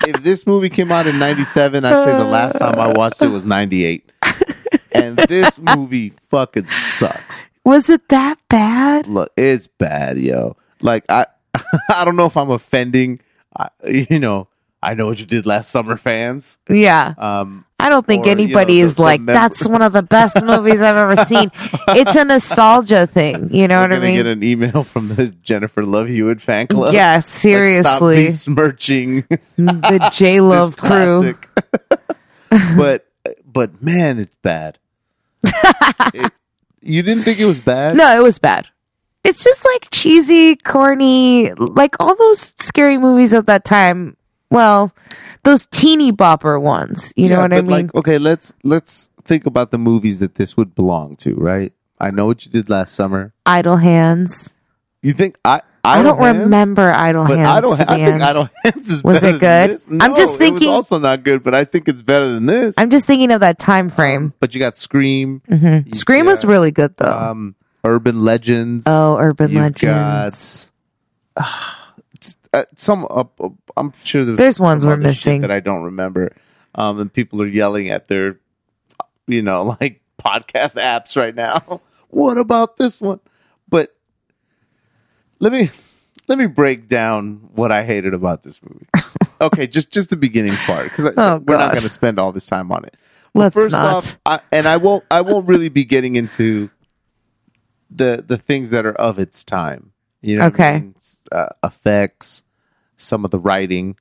[0.06, 3.28] if this movie came out in 97, I'd say the last time I watched it
[3.28, 4.12] was 98.
[4.92, 7.48] And this movie fucking sucks.
[7.64, 9.08] was it that bad?
[9.08, 10.56] Look, it's bad, yo.
[10.82, 11.28] Like I
[11.90, 13.20] I don't know if I'm offending
[13.56, 14.48] I, you know,
[14.82, 16.60] I know what you did last summer fans.
[16.70, 17.14] Yeah.
[17.18, 20.02] Um I don't think Or, you know, anybody the- is like, that's one of the
[20.02, 21.52] best movies I've ever seen.
[21.90, 23.54] It's a nostalgia thing.
[23.54, 24.16] You know we're what I mean?
[24.16, 26.94] get an email from the Jennifer Love Hewitt fan club.
[26.94, 28.26] yeah, Like, stop seriously.
[28.26, 31.36] besmirching mm, the J Love crew.
[32.76, 33.06] but
[33.46, 34.80] but man, it's bad.
[36.14, 36.32] It-
[36.82, 37.96] you didn't think it was bad?
[37.98, 38.68] No, it was bad.
[39.24, 44.16] It's just like cheesy, corny, like all those scary movies of that time.
[44.50, 44.94] Well,
[45.48, 47.14] those teeny bopper ones.
[47.16, 47.72] You know Yeah, what I mean?
[47.72, 51.72] Like, okay, let's let's think about the movies that this would belong to, right?
[52.00, 53.34] I know what you did last summer.
[53.46, 54.54] Idle Hands.
[55.02, 56.40] You think I I, don't Hands?
[56.44, 57.48] remember Idle But Hands.
[57.48, 57.78] I don't.
[57.78, 58.22] to I think.
[58.22, 59.70] Idle Hands is Was it good?
[59.72, 59.88] this.
[59.88, 62.46] I'm No, just It thinking- was also not good, but I think it's better than
[62.46, 62.76] this.
[62.78, 64.34] I'm just thinking of that time frame.
[64.42, 65.96] but you got Scream, Mhm.
[65.96, 67.08] Scream was really good though.
[67.32, 67.56] um,
[67.86, 68.84] Urban Legends.
[68.86, 69.80] oh, Urban Legends.
[69.80, 71.77] got just,
[72.54, 73.06] uh, some.
[73.10, 75.42] Uh, uh, I'm sure there's There's ones we're missing.
[75.42, 76.36] that I don't remember.
[76.76, 78.40] Um, and people are yelling at their,
[79.28, 81.82] you know, like podcast apps right now.
[82.10, 83.20] what about this one?
[83.70, 83.96] But
[85.40, 85.70] let me
[86.28, 88.88] let me break down what I hated about this movie.
[89.42, 92.46] okay, just just the beginning part because Oh, we're not going to spend all this
[92.48, 92.96] time on it.
[93.34, 93.96] Well, Let's first not.
[93.96, 96.70] off, I, and I won't I won't really be getting into
[97.90, 99.92] the the things that are of its time.
[100.28, 100.96] You know, what I mean?
[101.32, 102.44] uh, effects,
[102.98, 103.96] some of the writing.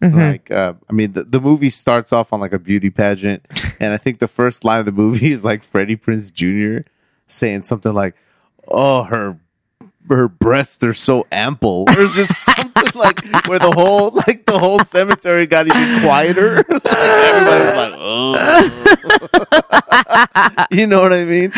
[0.00, 0.18] Mm-hmm.
[0.18, 3.44] Like, uh, I mean, the, the movie starts off on like a beauty pageant,
[3.80, 6.88] and I think the first line of the movie is like Freddie Prinze Jr.
[7.26, 8.14] saying something like,
[8.68, 9.38] "Oh, her
[10.08, 14.78] her breasts are so ample," or just something like where the whole like the whole
[14.80, 16.56] cemetery got even quieter.
[16.68, 18.36] like everybody was like, "Oh,"
[20.70, 21.52] you know what I mean?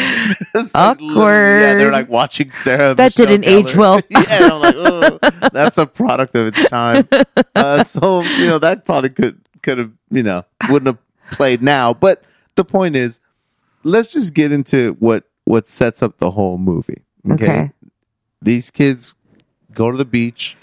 [0.54, 2.94] It's like Yeah, they're like watching Sarah.
[2.94, 4.00] That Michelle didn't age well.
[4.08, 5.18] yeah, and I'm like, oh,
[5.52, 7.08] that's a product of its time.
[7.54, 10.98] Uh, so you know that probably could could have you know wouldn't have
[11.32, 11.94] played now.
[11.94, 12.22] But
[12.54, 13.20] the point is,
[13.84, 17.02] let's just get into what what sets up the whole movie.
[17.30, 17.72] Okay, Okay.
[18.42, 19.14] These kids
[19.72, 20.56] go to the beach.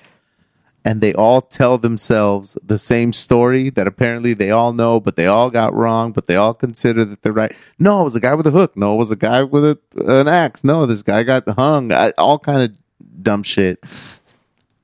[0.88, 5.26] And they all tell themselves the same story that apparently they all know, but they
[5.26, 7.56] all got wrong, but they all consider that they're right.
[7.80, 8.78] No, it was a guy with a hook.
[8.78, 10.64] No, it was a guy with a, an axe.
[10.64, 11.92] No, this guy got hung.
[11.92, 13.80] I, all kind of dumb shit.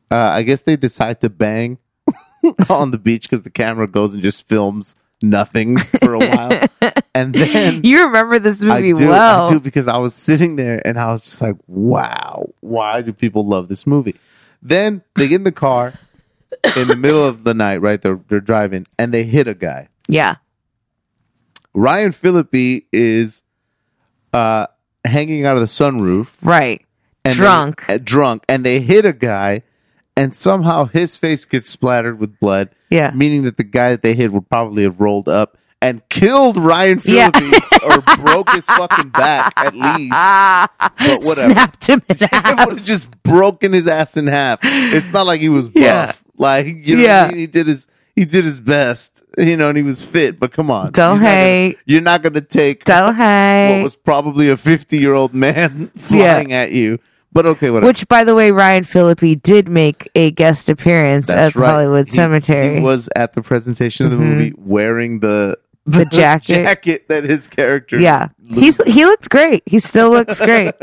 [0.10, 1.78] Uh, I guess they decide to bang
[2.70, 6.68] on the beach because the camera goes and just films nothing for a while,
[7.14, 9.48] and then You remember this movie I do, well.
[9.48, 13.12] I do because I was sitting there and I was just like, wow, why do
[13.14, 14.16] people love this movie?
[14.62, 15.94] Then they get in the car
[16.78, 18.02] in the middle of the night, right?
[18.02, 19.90] They're they're driving and they hit a guy.
[20.08, 20.36] Yeah.
[21.74, 23.44] Ryan Phillippe is
[24.34, 24.68] uh
[25.06, 26.86] hanging out of the sunroof Right.
[27.26, 27.86] and Drunk.
[27.88, 29.64] they- uh, drunk, and they hit a guy,
[30.16, 32.70] and somehow his face gets splattered with blood.
[32.90, 33.12] Yeah.
[33.16, 37.00] meaning that the guy that they hit would probably have rolled up and killed Ryan
[37.04, 37.30] Yeah.
[37.84, 40.12] Or broke his fucking back at least.
[40.12, 41.50] But whatever.
[41.54, 42.68] Snapped him in It half.
[42.68, 44.60] would have just broken his ass in half.
[44.64, 45.76] It's not like he was buff.
[45.76, 46.12] Yeah.
[46.38, 47.22] Like you know, Yeah.
[47.24, 47.40] what I mean?
[47.40, 50.40] he did his he did his best, you know, and he was fit.
[50.40, 51.78] But come on, Don't You're not gonna- hate.
[51.86, 53.84] You're not going to take Don't hate what hate.
[53.84, 57.00] was probably a 50 year old man flying at you.
[57.34, 57.88] But okay, whatever.
[57.88, 61.70] Which, by the way, Ryan Phillippe did make a guest appearance That's at right.
[61.72, 62.66] Hollywood He- Cemetery.
[62.68, 62.76] Mm-hmm.
[62.80, 65.58] He was at the presentation of the movie wearing the
[65.98, 66.64] The jacket.
[66.64, 68.00] jacket that his character.
[68.00, 69.64] yeah, he's he looks great.
[69.66, 70.74] He still looks great.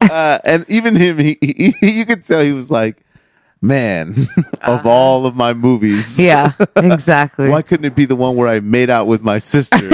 [0.00, 3.04] uh, and even him, he, he, you could tell he was like,
[3.60, 4.26] man,
[4.62, 6.18] of all of my movies.
[6.18, 7.48] Yeah, exactly.
[7.48, 9.88] why couldn't it be the one where I made out with my sister?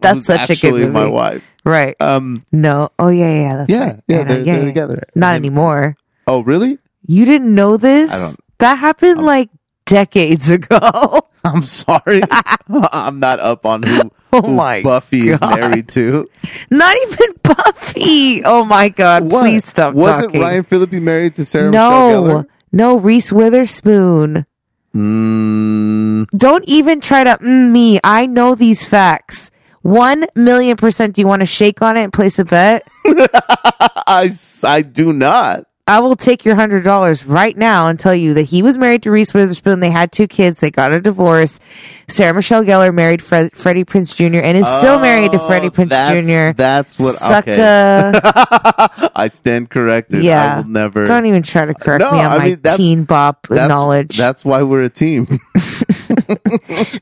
[0.00, 0.86] That's such a good movie.
[0.90, 1.44] my wife.
[1.64, 1.96] Right?
[2.00, 2.90] Um, no.
[2.98, 3.56] Oh yeah, yeah.
[3.56, 4.02] That's yeah, right.
[4.08, 5.02] yeah, they're, they're together.
[5.14, 5.96] Not And- anymore.
[6.26, 6.78] Oh, really?
[7.06, 8.36] You didn't know this?
[8.58, 9.50] That happened like
[9.86, 11.28] decades ago.
[11.44, 12.22] I'm sorry.
[12.68, 16.28] I'm not up on who, Oh who my Buffy is married to.
[16.70, 18.42] Not even Buffy.
[18.44, 19.24] Oh my god!
[19.24, 19.42] What?
[19.42, 20.40] Please stop Wasn't talking.
[20.40, 22.46] Ryan Phillippe married to Sarah Michelle no, Gellar?
[22.72, 22.96] no.
[22.98, 24.46] Reese Witherspoon.
[24.94, 28.00] Mm, Don't even try to mm me.
[28.02, 29.50] I know these facts.
[29.82, 31.14] One million percent.
[31.14, 32.88] Do you want to shake on it and place a bet?
[33.04, 34.30] I,
[34.62, 35.66] I do not.
[35.86, 39.02] I will take your hundred dollars right now and tell you that he was married
[39.02, 39.80] to Reese Witherspoon.
[39.80, 40.60] They had two kids.
[40.60, 41.60] They got a divorce.
[42.08, 44.38] Sarah Michelle Gellar married Fred, Freddie Prinze Jr.
[44.38, 46.56] and is still married to Freddie Oh, Prinze that's, Jr.
[46.56, 47.16] That's what.
[47.16, 47.58] Suck okay.
[49.14, 50.24] I stand corrected.
[50.24, 51.04] Yeah, I will never.
[51.04, 54.16] Don't even try to correct No, me on I my mean, teen bop that's, knowledge.
[54.16, 55.26] That's why we're a team.
[55.28, 55.36] All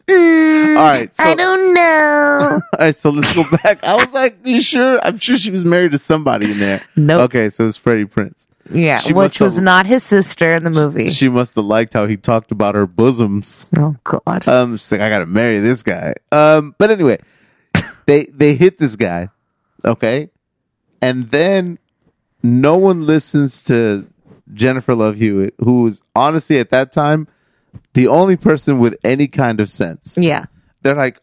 [0.09, 1.15] mm, right.
[1.15, 2.61] So, I don't know.
[2.73, 2.97] all right.
[2.97, 3.85] So let's go back.
[3.85, 4.99] I was like, you sure?
[5.05, 6.83] I'm sure she was married to somebody in there.
[6.97, 7.23] Nope.
[7.23, 7.49] Okay.
[7.49, 8.47] So it's Freddie Prinze.
[8.71, 11.11] Yeah, She which was have- not his sister in the movie.
[11.11, 13.69] She must have liked how he talked about her bosoms.
[13.77, 14.47] oh God.
[14.49, 16.15] Um, she's like, I gotta marry this guy.
[16.31, 17.19] Um, but anyway,
[18.07, 19.29] they they hit this guy,
[19.85, 20.31] okay,
[21.01, 21.79] and then
[22.43, 24.07] no one listens to
[24.55, 27.29] Jennifer Love Hewitt, who was honestly at that time
[27.95, 30.17] the only person with any kind of sense.
[30.19, 30.45] yeah.
[30.83, 31.21] They're like,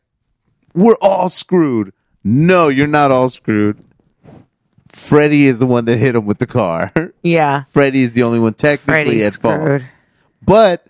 [0.74, 1.92] we're all screwed.
[2.24, 3.84] No, you're not all screwed.
[4.94, 6.92] Freddie is the one that hit him with the car.
[7.22, 7.64] Yeah.
[7.72, 9.62] Freddie is the only one technically Freddie's at fault.
[9.62, 9.86] screwed.
[10.42, 10.86] But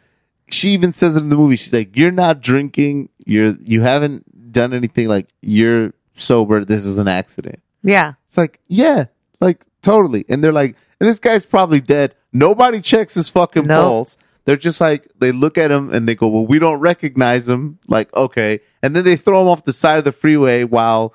[0.50, 1.56] she even says it in the movie.
[1.56, 3.10] She's like, "You're not drinking.
[3.26, 5.08] You're you haven't done anything.
[5.08, 6.64] Like you're sober.
[6.66, 8.14] This is an accident." Yeah.
[8.28, 9.06] It's like, yeah,
[9.42, 10.26] like totally.
[10.30, 12.14] And they're like, and this guy's probably dead.
[12.32, 13.82] Nobody checks his fucking Nope.
[13.82, 14.18] pulse.
[14.46, 17.80] They're just like, they look at him and they go, well, we don't recognize him.
[17.88, 18.60] Like, okay.
[18.84, 21.14] And then they throw him off the side of the freeway while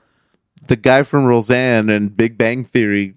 [0.66, 3.14] the guy from Roseanne and Big Bang Theory,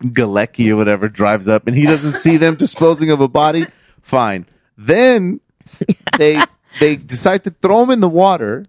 [0.00, 3.66] Galecki or whatever, drives up and he doesn't see them disposing of a body.
[4.00, 4.46] Fine.
[4.76, 5.40] Then
[6.18, 6.42] they
[6.80, 8.66] they decide to throw him in the water.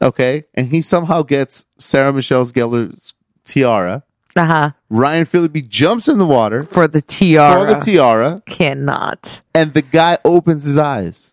[0.00, 4.04] Okay, and he somehow gets Sarah Michelle Gellar's tiara.
[4.38, 4.70] Uh huh.
[4.88, 7.60] Ryan Phillippe jumps in the water For the tiara.
[7.60, 9.42] for the tiara, Cannot.
[9.54, 11.32] and the guy opens his eyes.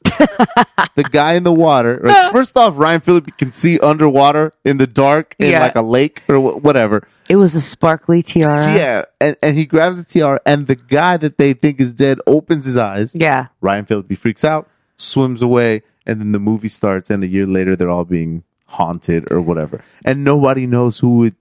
[0.95, 1.99] the guy in the water.
[2.03, 5.59] Right, first off, Ryan Phillippe can see underwater in the dark in Yeah.
[5.61, 7.07] like a lake or wh- whatever.
[7.29, 8.73] It was a sparkly tiara.
[8.75, 12.19] yeah, and, and he grabs the tiara, and the guy that they think is dead
[12.27, 13.15] opens his eyes.
[13.15, 13.47] Yeah.
[13.61, 17.09] Ryan Phillippe freaks out, swims away, and then the movie starts.
[17.09, 21.35] And a year later, they're all being haunted or whatever, and nobody knows who it.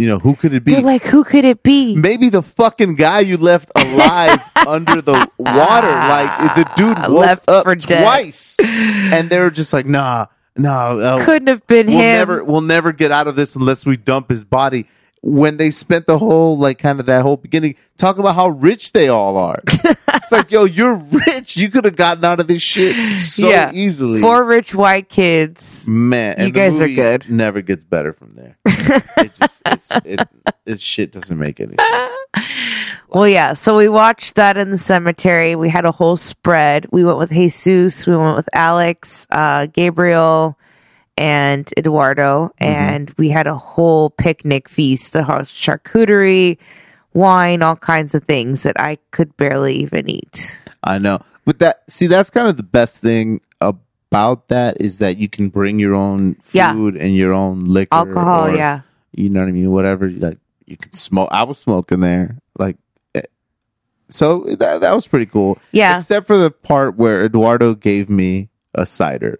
[0.00, 0.72] You know who could it be?
[0.72, 1.94] They're like, who could it be?
[1.94, 5.88] Maybe the fucking guy you left alive under the water.
[5.90, 8.02] Like the dude woke Left up for dead.
[8.02, 12.16] twice, and they were just like, "Nah, nah, uh, Couldn't have been we'll him.
[12.16, 14.86] never, we'll never get out of this unless we dump his body."
[15.22, 18.92] When they spent the whole like kind of that whole beginning talking about how rich
[18.92, 21.58] they all are, it's like, yo, you're rich.
[21.58, 23.70] You could have gotten out of this shit so Yeah.
[23.74, 24.22] easily.
[24.22, 25.86] Four rich white kids.
[25.86, 27.28] Man, and You the guys are good.
[27.28, 28.56] Never gets better from there.
[29.18, 30.28] it just, it's, it,
[30.64, 32.12] it shit doesn't make any sense.
[33.12, 33.54] Well, yeah.
[33.54, 35.56] So we watched that in the cemetery.
[35.56, 36.86] We had a whole spread.
[36.92, 38.06] We went with Jesus.
[38.06, 40.56] We went with Alex, uh, Gabriel,
[41.16, 42.46] and Eduardo.
[42.60, 42.64] Mm-hmm.
[42.64, 46.58] And we had a whole picnic feast, a charcuterie,
[47.14, 50.56] wine, all kinds of things that I could barely even eat.
[50.84, 51.20] I know.
[51.44, 55.48] But that see that's kind of the best thing about that is that you can
[55.48, 56.72] bring your own Yeah.
[56.72, 57.94] food and your own liquor.
[57.94, 58.80] Alcohol, or, yeah.
[59.12, 59.70] You know what I mean?
[59.70, 62.38] Whatever like you can smoke I was smoking there.
[62.58, 62.76] Like
[63.14, 63.22] eh,
[64.08, 65.58] so that that was pretty cool.
[65.72, 65.96] Yeah.
[65.96, 69.38] Except for the part where Eduardo gave me a cider.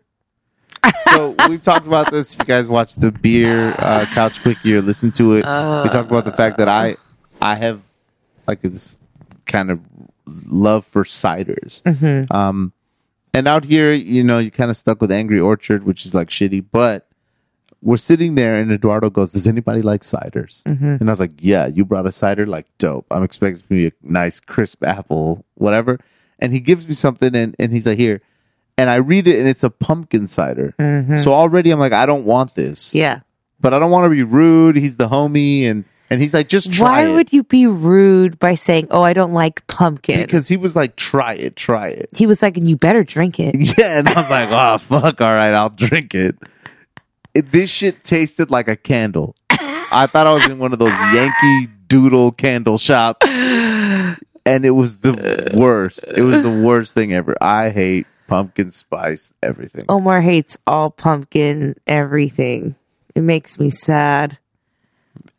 [1.12, 2.32] So we've talked about this.
[2.34, 5.44] If you guys watch the beer uh, couch quickie or listen to it,
[5.84, 6.96] we talked about the fact that I
[7.40, 7.80] I have
[8.46, 8.98] like this
[9.46, 9.80] kind of
[10.26, 11.82] love for ciders.
[12.34, 12.72] Um,
[13.34, 16.28] and out here, you know, you're kind of stuck with Angry Orchard, which is like
[16.28, 17.06] shitty, but
[17.82, 20.62] we're sitting there and Eduardo goes, Does anybody like ciders?
[21.00, 22.46] And I was like, Yeah, you brought a cider?
[22.46, 23.06] Like, dope.
[23.10, 25.98] I'm expecting be a nice, crisp apple, whatever.
[26.38, 28.20] And he gives me something and, and he's like, Here.
[28.80, 30.74] And I read it and it's a pumpkin cider.
[30.78, 31.16] Mm-hmm.
[31.16, 32.94] So already I'm like, I don't want this.
[32.94, 33.20] Yeah.
[33.60, 34.76] But I don't want to be rude.
[34.76, 35.64] He's the homie.
[35.68, 37.12] And, and he's like, Just try Why it.
[37.14, 40.20] would you be rude by saying, oh, I don't like pumpkin?
[40.22, 42.08] because he was like, Try it, try it.
[42.16, 43.54] he was like, and you better drink it.
[43.78, 46.36] Yeah, and I was like, oh fuck, all right, I'll drink it.
[47.34, 47.52] it.
[47.52, 49.36] This shit tasted like a candle.
[49.92, 54.98] I thought I was in one of those Yankee Doodle candle shops, and it was
[54.98, 56.04] the worst.
[56.16, 57.36] It was the worst thing ever.
[57.42, 59.84] I hate pumpkin spice everything.
[59.88, 62.76] Omar hates all pumpkin everything.
[63.14, 64.38] It makes me sad.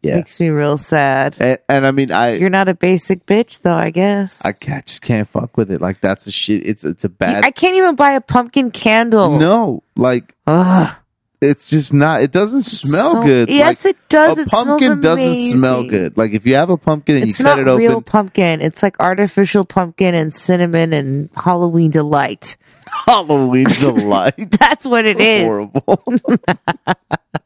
[0.02, 1.38] yeah, Makes me real sad.
[1.40, 3.74] and, and I mean, I You're not a basic bitch, though.
[3.76, 4.44] I guess.
[4.46, 5.80] I can't, just can't fuck with it.
[5.82, 6.66] Like that's a shit.
[6.68, 7.46] It's it's a bad.
[7.46, 9.40] I can't even buy a pumpkin candle.
[9.40, 10.96] no, like Ugh.
[11.42, 12.22] It's just not.
[12.22, 13.50] It doesn't smell so- good.
[13.50, 14.38] Yes, Like, it does.
[14.38, 16.16] A It pumpkin doesn't smell good.
[16.18, 18.02] Like if you have a pumpkin and It's you cut it open, it's not real
[18.02, 18.62] pumpkin.
[18.62, 22.58] It's like artificial pumpkin and cinnamon and Halloween delight.
[23.08, 24.52] Halloween delight.
[24.60, 25.44] That's what it is.
[25.46, 26.04] Horrible.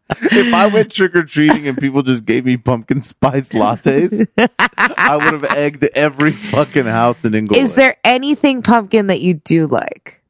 [0.10, 5.16] if I went trick or treating and people just gave me pumpkin spice lattes, I
[5.16, 7.64] would have egged every fucking house in Inglewood.
[7.64, 10.22] Is there anything pumpkin that you do like?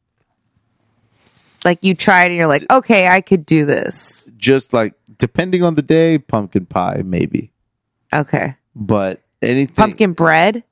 [1.65, 4.30] Like you tried and you're like, okay, I could do this.
[4.38, 7.51] just like depending on the day, pumpkin pie maybe,
[8.13, 8.56] Okay.
[8.75, 9.73] but anything.
[9.75, 10.63] Pumpkin bread?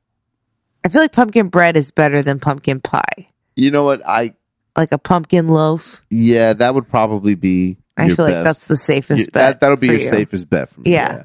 [0.86, 3.28] I feel like pumpkin bread is better than pumpkin pie.
[3.56, 4.02] You know what?
[4.06, 4.36] I
[4.78, 6.02] Like a pumpkin loaf.
[6.10, 7.78] yeah, that would probably be.
[7.98, 9.34] I feel like that's the safest You- bet.
[9.34, 10.08] That that'll be your you.
[10.10, 10.92] safest bet for me.
[10.94, 11.24] Yeah.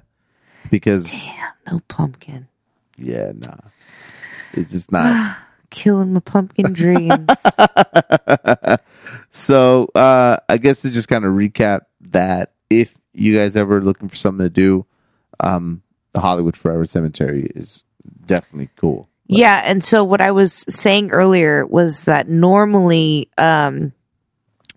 [0.70, 2.46] Because Damn, no pumpkin.
[2.98, 3.56] yeah, nah,
[4.54, 5.36] it's just not.
[5.70, 7.28] Killing my pumpkin dreams.
[9.30, 14.08] so uh I guess to just kind of recap that if you guys ever looking
[14.08, 14.86] for something to do,
[15.40, 17.84] um the Hollywood Forever Cemetery is
[18.24, 19.08] definitely cool.
[19.28, 23.92] Yeah, and so what I was saying earlier was that normally, um,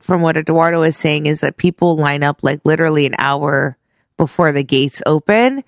[0.02, 3.78] from what Eduardo is saying, is that people line up like literally an hour
[4.18, 5.64] before the gates open,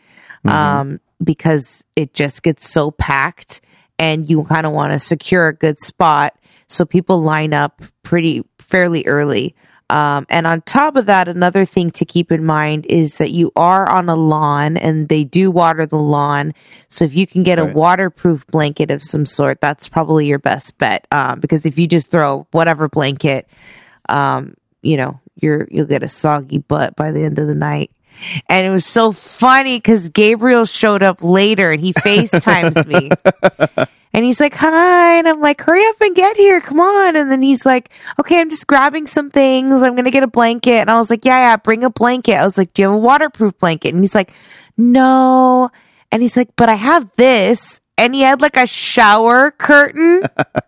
[0.46, 3.62] um, because it just gets so packed,
[4.04, 6.36] and you kind of want to secure a good spot,
[6.68, 9.56] so people line up pretty fairly early.
[9.90, 13.52] Um, and on top of that, another thing to keep in mind is that you
[13.56, 16.54] are on a lawn and they do water the lawn.
[16.90, 17.70] So if you can get Right.
[17.70, 21.06] a waterproof blanket of some sort, that's probably your best bet.
[21.12, 23.48] Um, because if you just throw whatever blanket,
[24.10, 27.92] um, you know, you're, you'll get a soggy butt by the end of the night.
[28.50, 33.10] And it was so funny because Gabriel showed up later and he FaceTimes me.
[34.14, 35.18] And he's like, hi.
[35.18, 36.62] And I'm like, hurry up and get here.
[36.62, 37.16] Come on.
[37.16, 37.90] And then he's like,
[38.20, 39.82] okay, I'm just grabbing some things.
[39.82, 40.82] I'm going to get a blanket.
[40.82, 42.36] And I was like, yeah, yeah, bring a blanket.
[42.36, 43.94] I was like, do you have a waterproof blanket?
[43.94, 44.32] And he's like,
[44.78, 45.72] no.
[46.14, 47.82] And he's like, but I have this.
[47.98, 50.22] And he had like a shower curtain.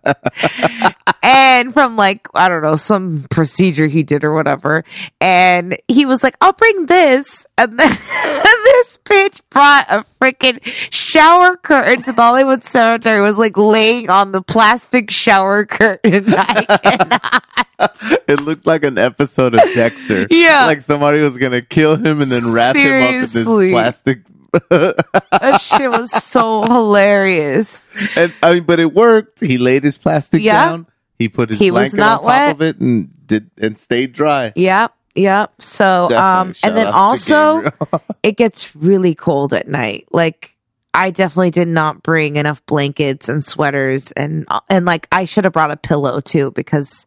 [1.23, 4.83] and from like, I don't know, some procedure he did or whatever.
[5.21, 7.45] And he was like, I'll bring this.
[7.59, 7.89] And then
[8.63, 10.59] this bitch brought a freaking
[10.91, 16.25] shower curtain to the Hollywood Cemetery, was like laying on the plastic shower curtain.
[16.35, 18.23] I cannot.
[18.27, 20.25] It looked like an episode of Dexter.
[20.31, 20.65] Yeah.
[20.65, 24.21] Like somebody was gonna kill him and then wrap him up in this plastic.
[24.69, 27.87] That shit was so hilarious.
[28.15, 29.41] and I mean, but it worked.
[29.41, 30.65] He laid his plastic Yeah.
[30.65, 30.87] down.
[31.19, 32.51] He put his He was blanket not on top wet.
[32.55, 34.53] of it and did and stayed dry.
[34.55, 34.93] Yep.
[35.15, 35.53] Yep.
[35.61, 36.49] So, Definitely.
[36.49, 37.71] um, and then also
[38.23, 40.07] it gets really cold at night.
[40.11, 40.55] Like
[40.93, 45.53] I definitely did not bring enough blankets and sweaters and, and like I should have
[45.53, 47.05] brought a pillow too because,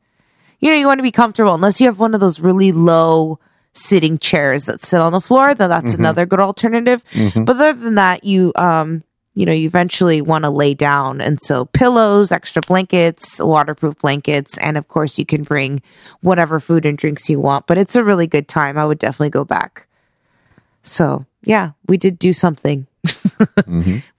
[0.61, 3.39] you know, you want to be comfortable unless you have one of those really low
[3.79, 6.03] sitting chairs that sit on the floor, then that's Mm-hmm.
[6.03, 7.03] another good alternative.
[7.35, 9.03] But other than that, you, um,
[9.35, 11.21] you know, you eventually want to lay down.
[11.21, 15.81] And so pillows, extra blankets, waterproof blankets, and of course you can bring
[16.23, 17.67] whatever food and drinks you want.
[17.69, 18.77] But it's a really good time.
[18.77, 19.87] I would definitely go back.
[20.83, 22.87] So yeah, we did do something.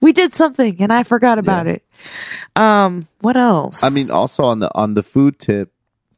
[0.00, 1.84] We did something and I forgot about it.
[2.56, 3.84] Um, what else?
[3.84, 5.70] I mean, also on the on the food tip,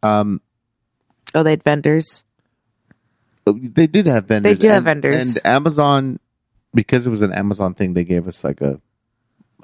[0.02, 0.40] um,
[1.34, 2.24] oh, they had vendors.
[3.44, 4.58] They did have vendors.
[4.58, 5.36] They do have vendors.
[5.36, 6.18] and Amazon
[6.74, 7.94] because it was an Amazon thing.
[7.94, 8.80] They gave us like a,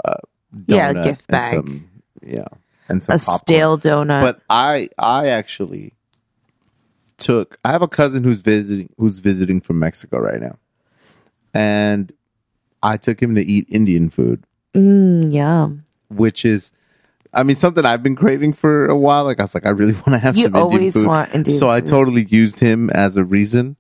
[0.05, 0.15] uh
[0.67, 1.55] Yeah, a donut gift and bag.
[1.55, 1.89] some-
[2.23, 2.49] yeah,
[2.89, 3.39] and some A popcorn.
[3.39, 4.23] stale donut.
[4.23, 5.93] But I I actually
[7.17, 7.59] took.
[7.65, 10.57] I have a cousin who's visiting who's visiting from Mexico right now,
[11.55, 12.13] and
[12.83, 14.43] I took him to eat Indian food,
[14.75, 15.85] mm, yum.
[16.09, 16.73] which is.
[17.33, 19.25] I mean, something I've been craving for a while.
[19.25, 21.07] Like I was like, I really want to have You some Indian food.
[21.07, 23.77] want Indian so I totally used him as a reason,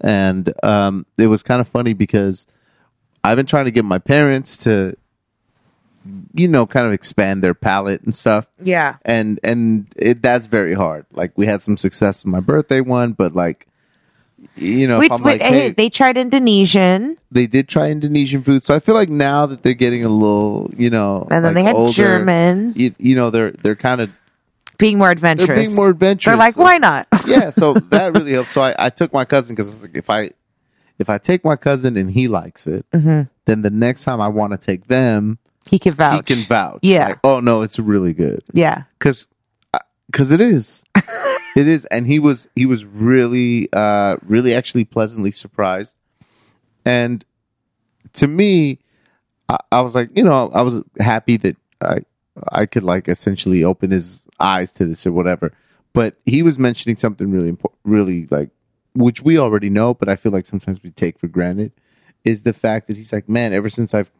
[0.00, 2.46] and um, it was kind of funny because
[3.24, 4.96] I've been trying to get my parents to,
[6.34, 8.96] you know, kind of expand their palate and stuff Yeah.
[9.04, 11.04] and and it that's very hard.
[11.12, 13.66] Like we had some success with my birthday one, but like
[14.56, 17.90] you know, We, if I'm we- like, hey, hey, they tried Indonesian they did try
[17.90, 21.44] Indonesian food, so I feel like now that they're getting a little, you know, and
[21.44, 24.10] then like they had older, German You, you know, they're they're kind of
[24.78, 25.46] being more adventurous.
[25.48, 26.24] they're being more adventurous.
[26.32, 27.06] They're like, why not?
[27.26, 28.50] yeah, so that really helps.
[28.52, 30.30] So I, I took my cousin because I was like, if I
[30.98, 33.22] if I take my cousin and he likes it, Mm-hmm.
[33.44, 36.28] then the next time I want to take them, he can vouch.
[36.28, 36.78] he can vouch.
[36.82, 37.08] Yeah.
[37.08, 38.42] Like, oh no, it's really good.
[38.54, 38.84] Yeah.
[38.98, 39.26] because
[40.10, 40.84] because it is
[41.58, 45.96] it is and he was he was really uh really actually pleasantly surprised.
[46.84, 47.24] And
[48.14, 48.78] to me
[49.48, 51.98] I, I was like you know i was happy that i
[52.52, 55.52] i could like essentially open his eyes to this or whatever.
[55.94, 58.50] But he was mentioning something really important really like
[58.94, 61.72] which we already know but i feel like sometimes we take for granted
[62.24, 64.10] is the fact that he's like man ever since i've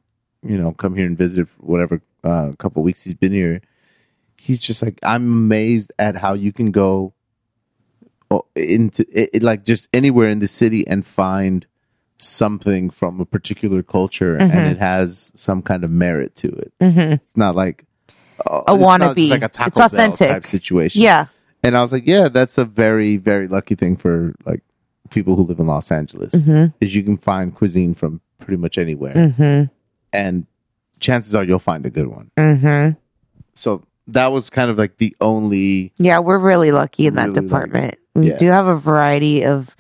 [0.42, 3.60] you know come here and visited for whatever uh, couple weeks he's been here
[4.36, 7.12] he's just like i'm amazed at how you can go
[8.54, 11.66] into it, it- like just anywhere in the city and find
[12.18, 17.36] something from a particular culture and it has some kind of merit to it it's
[17.36, 17.84] not like
[18.46, 19.30] oh, A it's wannabe.
[19.30, 20.28] like a Taco It's Bell authentic.
[20.28, 21.26] type situation Yeah.
[21.62, 24.62] and i was like yeah that's a very very lucky thing for like
[25.10, 26.34] people who live in los angeles
[26.80, 29.72] is you can find cuisine from pretty much anywhere Mm-hmm.
[30.12, 30.44] and
[30.98, 32.98] chances are you'll find a good one Mm-hmm.
[33.54, 37.42] so that was kind of like the only Yeah, we're really lucky in that Really
[37.48, 37.94] lucky.
[38.18, 38.36] We Yeah.
[38.36, 39.74] do have a variety of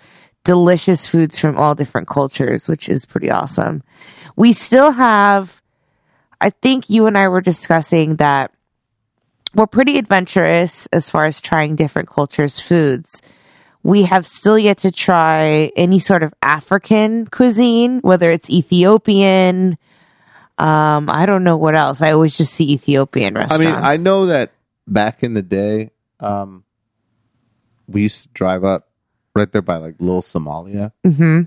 [0.44, 3.82] delicious foods from all different cultures, which is pretty awesome.
[4.36, 5.60] We still have,
[6.40, 8.50] I think you and I were discussing that
[9.54, 13.22] we're pretty adventurous as far as trying different cultures' foods.
[13.82, 19.78] We have still yet to try any sort of African cuisine, whether it's Ethiopian.
[20.58, 22.02] Um, I don't know what else.
[22.02, 23.64] I always just see Ethiopian restaurants.
[23.66, 24.50] I mean, I know that
[24.86, 26.64] back in the day, um,
[27.88, 28.88] we used to drive up
[29.34, 31.42] right there by like Little Somalia, hmm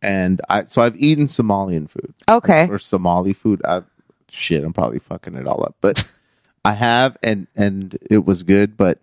[0.00, 2.68] and I so I've eaten Somalian food Okay.
[2.68, 3.60] or Somali food.
[3.64, 3.82] I,
[4.28, 6.06] shit, I'm probably fucking it all up, but
[6.64, 8.76] I have, and and it was good.
[8.76, 9.00] But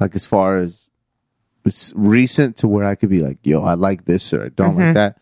[0.00, 0.88] like as far as
[1.66, 4.76] it's recent to where I could be like, yo, I like this or I don't
[4.76, 5.18] like that.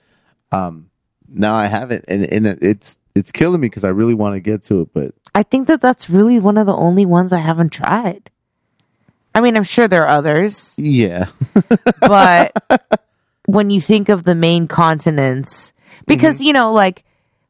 [0.51, 0.91] Um,
[1.29, 4.62] now I haven't, and and it's it's killing me because I really want to get
[4.64, 7.70] to it, but I think that that's really one of the only ones I haven't
[7.70, 8.31] tried.
[9.35, 11.28] I mean, I'm sure there are others, yeah.
[12.01, 12.53] but
[13.47, 15.72] when you think of the main continents,
[16.07, 16.45] because, mm-hmm.
[16.45, 17.05] you know, like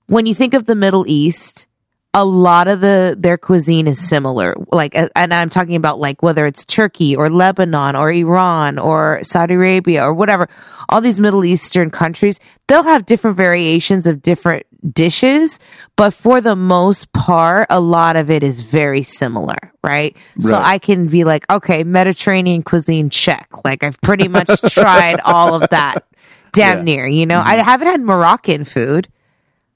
[0.06, 1.66] when you think of the Middle East,
[2.14, 4.54] a lot of the their cuisine is similar.
[4.70, 9.54] Like, and I'm talking about like whether it's Turkey or Lebanon or Iran or Saudi
[9.54, 10.48] Arabia or whatever,
[10.88, 15.58] all these Middle Eastern countries, they'll have different variations of different dishes,
[15.96, 20.16] but for the most part, a lot of it is very similar, right?
[20.40, 23.48] So I can be like, okay, Mediterranean cuisine check.
[23.64, 26.04] Like I've pretty much tried all of that.
[26.52, 26.82] Damn Yeah.
[26.84, 27.40] near, you know.
[27.40, 29.08] I haven't had Moroccan food.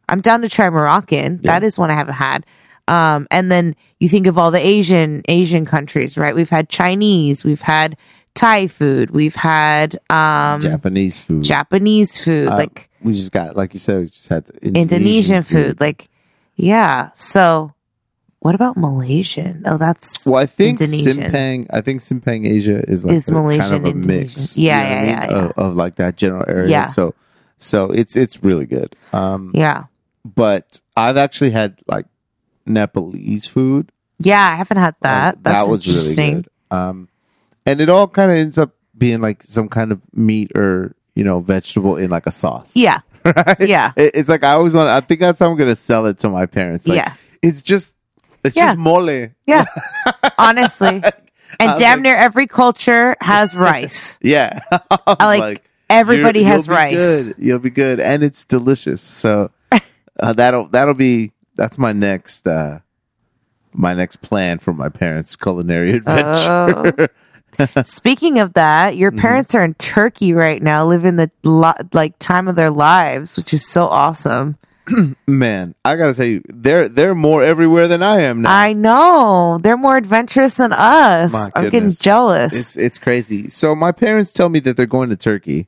[0.08, 1.38] I'm down to try Moroccan.
[1.42, 2.44] That is one I haven't had.
[2.88, 6.34] Um, and then you think of all the Asian Asian countries, right?
[6.34, 7.96] We've had Chinese, we've had
[8.34, 11.42] Thai food, we've had um, Japanese food.
[11.42, 15.42] Japanese food, Uh, like we just got, like you said, we just had the Indonesian
[15.42, 15.80] food.
[15.80, 16.08] Like,
[16.56, 17.10] yeah.
[17.14, 17.72] So,
[18.40, 19.62] what about Malaysian?
[19.66, 21.18] Oh, that's Well, I think Indonesian.
[21.32, 24.28] Simpang, I think Simpang Asia is like Is a kind Malaysian, of a Indonesian.
[24.28, 24.56] mix.
[24.56, 25.44] Yeah, you know yeah, yeah, mean?
[25.44, 26.68] Of, of like that general area.
[26.68, 26.88] Yeah.
[26.88, 27.14] So,
[27.58, 28.94] so it's it's really good.
[29.12, 29.84] Um, yeah,
[30.24, 32.06] but I've actually had like
[32.66, 33.90] Nepalese food.
[34.18, 34.50] yeah.
[34.52, 35.36] I haven't had that.
[35.36, 36.48] Like, That's that was really good.
[36.70, 37.08] Um,
[37.64, 41.24] and it all kind of ends up being like some kind of meat or you
[41.24, 42.70] know vegetable in like a sauce.
[42.76, 43.56] Yeah, right?
[43.60, 43.90] yeah.
[43.96, 44.88] It- it's like I always want.
[44.88, 46.86] I think that's how I'm gonna sell it to my parents.
[46.86, 47.14] Like, Yeah.
[47.42, 47.96] it's just
[48.44, 48.66] it's Yeah.
[48.66, 49.28] just mole.
[49.46, 49.64] yeah.
[50.38, 51.02] Honestly,
[51.58, 54.18] and damn like- near every culture has rice.
[54.22, 54.78] Yeah, I
[55.18, 56.94] was like, everybody has you'll be rice.
[56.96, 57.34] Good.
[57.38, 59.00] You'll be good, and it's delicious.
[59.02, 59.50] So
[60.20, 62.80] uh, that'll that'll be that's my next uh
[63.72, 67.08] my next plan for my parents' culinary adventure.
[67.84, 69.20] Speaking of that, your Mm-hmm.
[69.20, 73.52] parents are in Turkey right now, living the lo- like time of their lives, which
[73.54, 74.56] is so awesome.
[75.26, 78.52] Man, I gotta say, they're they're more everywhere than I am now.
[78.56, 81.32] I know they're more adventurous than us.
[81.32, 82.52] My I'm getting jealous.
[82.54, 83.48] It's it's crazy.
[83.48, 85.66] So my parents tell me that they're going to Turkey,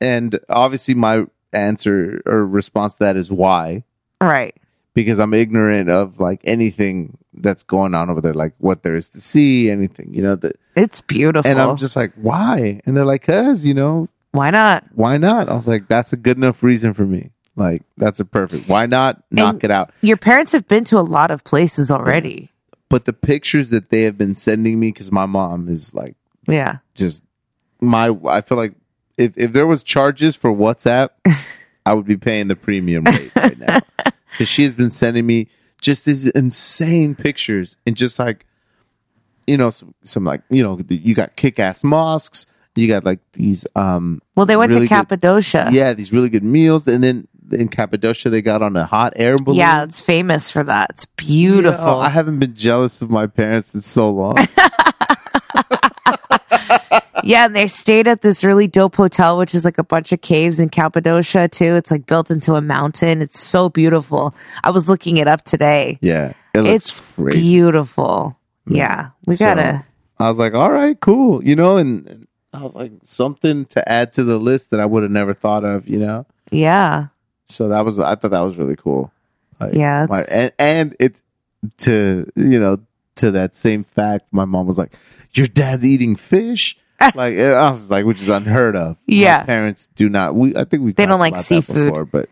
[0.00, 1.24] and obviously my
[1.54, 3.84] answer or response to that is why
[4.20, 4.56] right.
[4.94, 9.08] because I'm ignorant of like anything that's going on over there, like what there is
[9.10, 10.58] to see, anything you know that.
[10.76, 11.50] It's beautiful.
[11.50, 12.80] And I'm just like, why?
[12.86, 14.84] And they're like, cause you know, Why not?
[14.94, 15.48] why not?
[15.48, 17.30] I was like, that's a good enough reason for me.
[17.56, 18.68] Like that's a perfect.
[18.68, 19.90] Why not knock And- it out?
[20.02, 22.50] Your parents have been to a lot of places already.
[22.88, 26.14] But the pictures that they have been sending me, because my mom is like
[26.46, 26.78] Yeah.
[26.94, 27.22] just
[27.80, 28.74] my I feel like
[29.18, 31.10] if if there was charges for WhatsApp,
[31.86, 33.80] I would be paying the premium rate right now
[34.32, 35.48] because she has been sending me
[35.82, 38.46] just these insane pictures and just like
[39.46, 43.18] you know some, some like you know you got kick ass mosques, you got like
[43.34, 45.68] these um Well, they went really to good- Cappadocia.
[45.70, 49.36] yeah these really good meals and then in Cappadocia they got on a hot air
[49.36, 49.58] balloon.
[49.58, 50.88] Yeah, it's famous for that.
[50.90, 51.84] It's beautiful.
[51.84, 54.36] Yo, I haven't been jealous of my parents in so long.
[57.24, 60.20] Yeah, and they stayed at this really dope hotel, which is like a bunch of
[60.20, 61.74] caves in Cappadocia too.
[61.76, 63.22] It's like built into a mountain.
[63.22, 64.34] It's so beautiful.
[64.64, 65.98] I was looking it up today.
[66.00, 67.40] yeah, it looks It's crazy.
[67.40, 68.38] beautiful.
[68.68, 68.76] Mm.
[68.76, 69.84] Yeah, we So, gotta.
[70.18, 71.42] I was like, all right, cool.
[71.44, 74.86] You know, and, and I was like, something to add to the list that I
[74.86, 76.26] would have never thought of, you know?
[76.52, 77.06] Yeah,
[77.48, 79.10] So that was, I thought that was really cool.
[79.58, 81.16] Like, Yeah, my- and, and it,
[81.78, 82.78] to, you know,
[83.16, 84.92] to that same fact, my mom was like,
[85.34, 86.76] your dad's eating fish?
[87.14, 88.96] like, I was like, which is unheard of.
[89.08, 89.42] My Yeah.
[89.44, 91.86] parents do not, we, I think we They don't like seafood.
[91.86, 92.28] before, but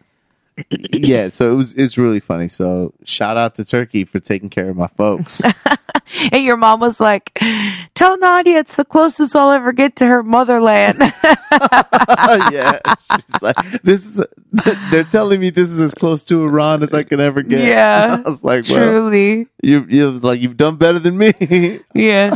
[0.70, 2.48] yeah, so it was, it's really funny.
[2.48, 5.42] So shout out to Turkey for taking care of my folks.
[6.32, 7.38] and your mom was like,
[7.94, 10.98] "Tell Nadia it's the closest I'll ever get to her motherland."
[12.52, 12.78] yeah,
[13.12, 14.24] she's like, this is.
[14.90, 17.61] They're telling me this is as close to Iran as I can ever get.
[17.61, 19.46] Yeah, I was like, well, Truly.
[19.62, 21.80] you you was like you've done better than me.
[21.94, 22.34] Yeah.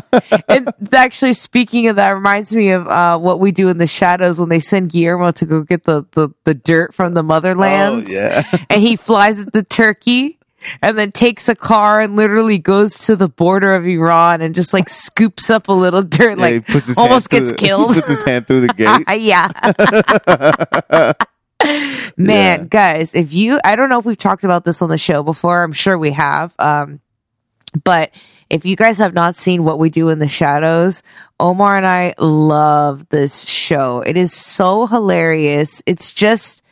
[0.48, 4.38] and actually, speaking of that, reminds me of uh, what we do in the shadows
[4.38, 8.06] when they send Guillermo to go get the, the, the dirt from the motherlands.
[8.08, 8.13] Oh, yeah.
[8.70, 10.38] And he flies at the Turkey
[10.80, 14.72] and then takes a car and literally goes to the border of Iran and just
[14.72, 17.94] like scoops up a little dirt, Yeah, like almost gets the- killed.
[17.94, 19.04] Puts his hand through the gate.
[19.20, 19.48] yeah.
[22.16, 22.64] Man, Yeah.
[22.64, 25.62] guys, if you, I don't know if we've talked about this on the show before.
[25.62, 26.52] I'm sure we have.
[26.58, 27.00] Um,
[27.82, 28.10] but
[28.50, 31.02] if you guys have not seen what we do in the shadows,
[31.40, 34.00] Omar and I love this show.
[34.00, 35.82] It is so hilarious.
[35.86, 36.62] It's just,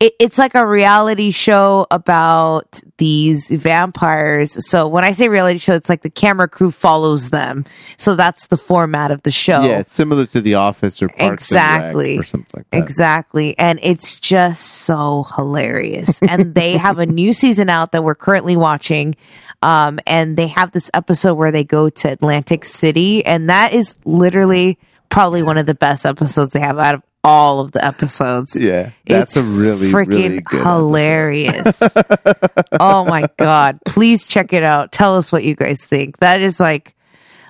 [0.00, 4.66] it, it's like a reality show about these vampires.
[4.68, 7.66] So when I say reality show, it's like the camera crew follows them.
[7.98, 9.62] So that's the format of the show.
[9.62, 12.18] Yeah, it's similar to The Office or Parks and Rec Exactly.
[12.18, 12.78] or something like that.
[12.78, 13.58] Exactly.
[13.58, 16.20] And it's just so hilarious.
[16.28, 19.16] and they have a new season out that we're currently watching.
[19.62, 23.22] Um, and they have this episode where they go to Atlantic City.
[23.26, 24.78] And that is literally
[25.10, 28.58] probably one of the best episodes they have out of all of the episodes.
[28.58, 31.80] Yeah, that's it's a really freaking really good hilarious.
[32.80, 33.78] oh my god!
[33.86, 34.92] Please check it out.
[34.92, 36.18] Tell us what you guys think.
[36.18, 36.94] That is like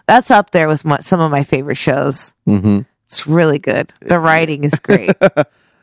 [0.06, 2.34] that's up there with my, some of my favorite shows.
[2.44, 3.92] hmm It's really good.
[4.00, 5.12] The writing is great.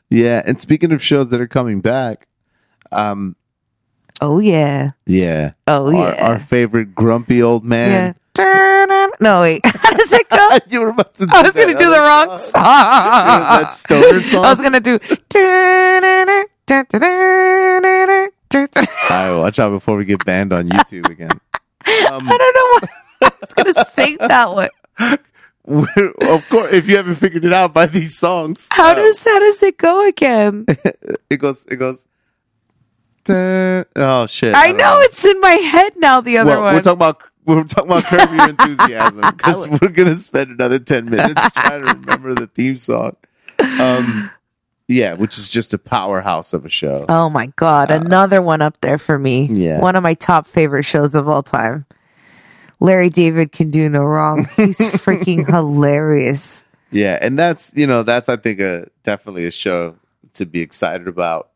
[0.10, 2.28] Yeah, and speaking of shows that are coming back,
[2.94, 3.36] um,
[4.22, 4.92] oh yeah.
[5.06, 6.26] yeah, Oh our, yeah.
[6.26, 8.16] our favorite grumpy old man.
[8.34, 9.07] Dun-dun.
[9.20, 9.62] No wait.
[9.66, 10.50] How does it go?
[10.70, 11.26] you were about to.
[11.26, 12.52] do I was gonna do the wrong song.
[12.64, 14.46] that stoner song.
[14.46, 15.00] I was gonna do.
[15.30, 18.30] dun-dun-dun, dun-dun-dun.
[18.54, 18.66] All
[19.10, 21.32] right, watch out before we get banned on YouTube again.
[22.12, 22.90] Um, I don't know why
[23.24, 24.70] I was gonna sing that one.
[26.22, 29.40] of course, if you haven't figured it out by these songs, How uh, does how
[29.40, 30.66] does it go again?
[31.30, 31.66] it goes?
[31.66, 32.08] It goes.
[33.30, 34.56] oh shit!
[34.56, 36.22] I don't know it's in my head now.
[36.22, 36.76] The other Well, one.
[36.76, 41.10] we're talking about we're talking about Curb Your Enthusiasm because we're gonna spend another ten
[41.10, 43.16] minutes trying to remember the theme song.
[43.80, 44.30] Um,
[44.88, 47.06] yeah, which is just a powerhouse of a show.
[47.10, 49.50] oh my god, another one up there for me.
[49.50, 49.80] Uh, Yeah.
[49.82, 51.86] one of my top favorite shows of all time.
[52.80, 54.48] Larry David can do no wrong.
[54.56, 56.64] He's freaking hilarious.
[56.92, 59.96] Yeah, and that's you know that's I think a definitely a show
[60.36, 61.50] to be excited about.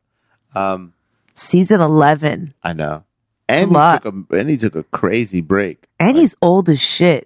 [0.56, 0.94] Um,
[1.34, 3.04] Season eleven, I know,
[3.52, 5.86] and he took a and he took a crazy break.
[6.00, 7.26] and he's old as shit.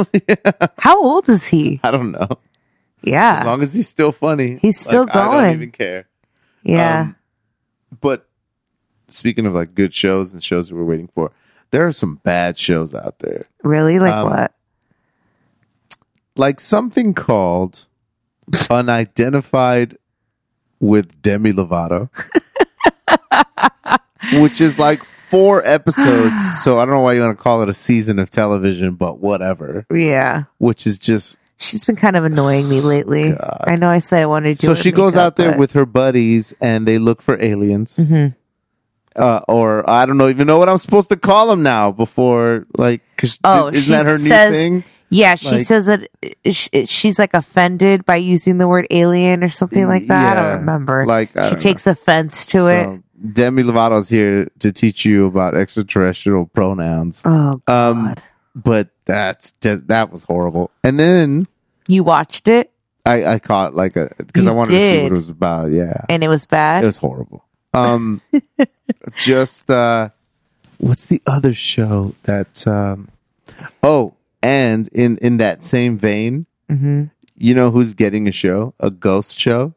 [0.78, 1.80] How old is he?
[1.82, 2.28] I don't know.
[3.02, 3.38] Yeah.
[3.40, 5.52] As long as he's still funny, He's still like, I don't going.
[5.52, 6.06] even care.
[6.62, 7.00] yeah.
[7.00, 7.16] Um,
[8.00, 8.28] but
[9.08, 11.32] speaking of like good shows and shows that we're waiting for,
[11.70, 13.46] there are some bad shows out there.
[13.62, 13.98] really?
[13.98, 14.54] Like um, what?
[16.36, 17.86] Like something called
[18.70, 19.96] Unidentified
[20.78, 22.08] with Demi Lovato,
[24.40, 26.34] which is like four episodes.
[26.62, 29.18] so I don't know why you want to call it a season of television, but
[29.18, 29.86] whatever.
[29.92, 30.44] Yeah.
[30.58, 33.32] Which is just She's been kind of annoying me lately.
[33.32, 33.64] God.
[33.66, 35.86] I know I said I wanted to do so she goes out there with her
[35.86, 37.96] buddies and they look for aliens.
[37.98, 38.34] Mhm.
[39.16, 41.90] Uh, or I don't know even know what I'm supposed to call them now.
[41.90, 44.84] Before like, cause Oh, isn't that her new thing?
[45.12, 49.42] Yeah, she Like- says that uh, sh- she's like offended by using the word alien
[49.42, 50.36] or something like that.
[50.38, 51.04] I don't remember.
[51.04, 51.58] like, I she don't know.
[51.62, 53.00] takes offense to it.
[53.32, 57.22] Demi Lovato's here to teach you about extraterrestrial pronouns.
[57.24, 58.22] Oh Um, God!
[58.54, 60.70] but that's just, that was horrible.
[60.84, 61.46] And then
[61.86, 62.72] you watched it
[63.06, 65.70] I, I caught like a because I wanted to see what it was about.
[65.70, 66.82] Yeah, and it was bad.
[66.84, 67.44] it was horrible.
[67.72, 68.20] Um,
[69.16, 70.10] just uh,
[70.78, 72.66] what's the other show that?
[72.66, 73.08] Um,
[73.82, 77.04] oh, and in in that same vein, hmm
[77.36, 78.74] you know who's getting a show?
[78.80, 79.74] A ghost show,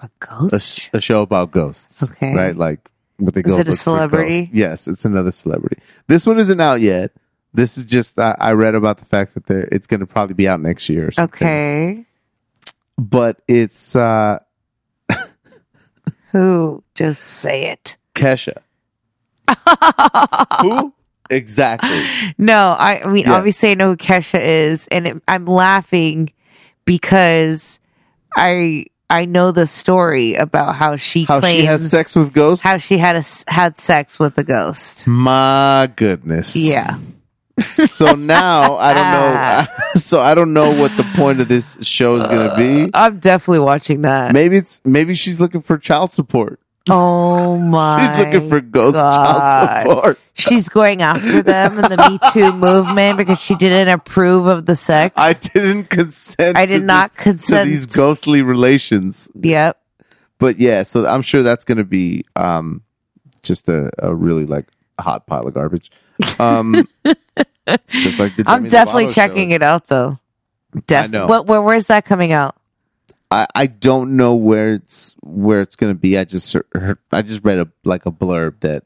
[0.00, 0.78] A a, ghost.
[0.80, 2.02] sh- a show about ghosts.
[2.10, 2.34] Okay.
[2.34, 2.56] right?
[2.56, 3.58] Like what they Is go.
[3.58, 4.48] it a celebrity?
[4.52, 5.80] Yes, it's another celebrity.
[6.06, 7.12] This one isn't out yet.
[7.52, 10.34] This is just I, I read about the fact that they're, it's going to probably
[10.34, 11.08] be out next year.
[11.08, 11.36] Or something.
[11.46, 12.04] okay.
[12.96, 14.38] but it's uh,
[16.32, 16.82] Who?
[16.94, 17.96] Just say it.
[18.14, 18.58] Kesha.
[20.60, 20.92] Who
[21.28, 22.04] exactly?
[22.38, 23.34] No, I, I mean, Yes.
[23.34, 26.32] obviously, I know who Kesha is, and it, I'm laughing
[26.84, 27.80] because
[28.36, 32.64] I I know the story about how she How claims she has sex with ghosts?
[32.64, 35.06] how she had a had sex with a ghost.
[35.08, 36.54] My goodness.
[36.56, 36.98] Yeah,
[37.86, 39.66] So now I don't know.
[40.00, 42.84] so I don't know what the point of this show is going to be.
[42.84, 44.32] Uh, I'm definitely watching that.
[44.32, 46.60] Maybe it's maybe she's looking for child support.
[46.90, 48.14] Oh my!
[48.16, 49.26] She's looking for ghost God.
[49.26, 50.18] child support.
[50.34, 54.74] She's going after them in the Me Too movement because she didn't approve of the
[54.76, 55.14] sex.
[55.16, 56.56] I didn't consent.
[56.56, 57.64] I to did not this- consent.
[57.66, 59.30] to these ghostly relations.
[59.34, 59.80] yep.
[60.38, 62.82] But yeah, so I'm sure that's going to be um,
[63.42, 64.66] just a, a really like
[64.98, 65.90] hot pile of garbage.
[66.38, 66.88] Um,
[67.90, 69.56] just like I'm definitely checking shows.
[69.56, 70.18] it out though.
[70.86, 71.26] Def- know.
[71.26, 72.56] What, where, where's that coming out?
[73.30, 76.18] I, I don't know where it's where it's going to be.
[76.18, 78.84] I just heard, I just read a like a blurb that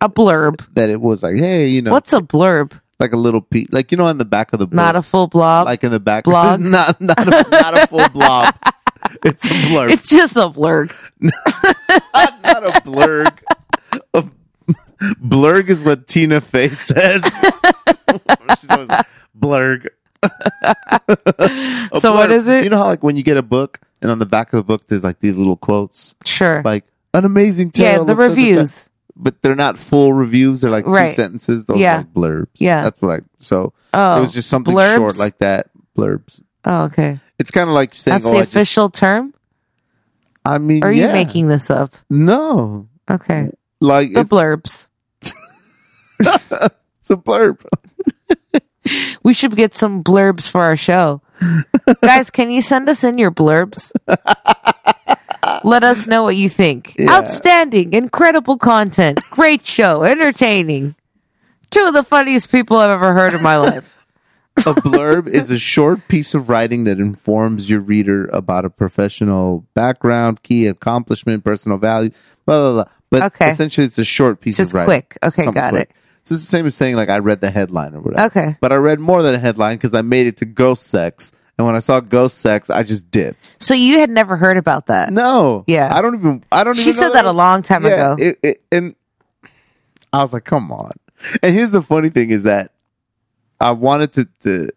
[0.00, 0.64] A blurb.
[0.74, 2.72] that it was like, hey, you know, What's a blurb?
[2.98, 5.02] like a little piece, like you know, on the back of the book, Not a
[5.02, 5.66] full blob.
[5.66, 6.60] like in the back, blog?
[6.60, 8.54] not not a, not a full blob.
[9.24, 9.90] It's a blurb.
[9.92, 10.92] it's just a blurb.
[11.20, 13.38] not a blurg.
[14.14, 14.24] A
[15.22, 17.22] blurg is what Tina Fey says.
[18.60, 19.06] She's always like,
[19.38, 19.86] blurg.
[22.00, 22.64] So what is it?
[22.64, 24.62] You know how like when you get a book and on the back of the
[24.64, 26.62] book there's like these little quotes, Sure.
[26.64, 27.98] like an amazing tale.
[28.00, 28.88] yeah, the reviews.
[29.16, 30.60] but they're not full reviews.
[30.62, 31.66] They're like two sentences.
[31.66, 31.94] Those Yeah.
[31.94, 32.48] are like blurbs.
[32.54, 32.82] Yeah.
[32.84, 33.22] that's what I.
[33.40, 34.96] So Oh, it was oh, just something blurbs?
[34.96, 35.70] short like that.
[35.98, 36.40] Blurbs.
[36.64, 37.18] Oh, okay.
[37.38, 39.34] It's kind of like saying, That's "Oh, the I just." official term.
[40.44, 41.08] I mean, Or are yeah.
[41.08, 41.96] you making this up?
[42.08, 43.50] no, Okay.
[43.80, 44.86] like The blurbs.
[47.00, 47.64] It's a blurb.
[49.22, 51.20] We should get some blurbs for our show.
[52.02, 53.92] Guys, can you send us in your blurbs?
[55.64, 56.94] Let us know what you think.
[57.00, 60.94] Outstanding, incredible content, great show, entertaining.
[61.70, 63.96] Two of the funniest people I've ever heard in my life.
[64.58, 69.64] A blurb is a short piece of writing that informs your reader about a professional
[69.74, 72.10] background, key accomplishment, personal value,
[72.44, 72.92] blah blah blah.
[73.10, 73.50] But Okay.
[73.50, 74.86] essentially, it's a short piece Just of writing.
[74.86, 75.18] quick.
[75.22, 75.90] Okay, Something got it.
[76.30, 78.26] So it's the same as saying like I read the headline or whatever.
[78.26, 78.56] Okay.
[78.60, 81.66] But I read more than a headline because I made it to ghost sex, and
[81.66, 83.50] when I saw ghost sex, I just dipped.
[83.58, 85.12] So you had never heard about that.
[85.12, 85.64] No.
[85.66, 85.92] Yeah.
[85.92, 86.44] I don't even.
[86.52, 86.74] I don't.
[86.74, 88.16] She even know said that a long time yeah, ago.
[88.22, 88.94] It, it, and
[90.12, 90.92] I was like, come on.
[91.42, 92.70] And here's the funny thing is that
[93.58, 94.70] I wanted to to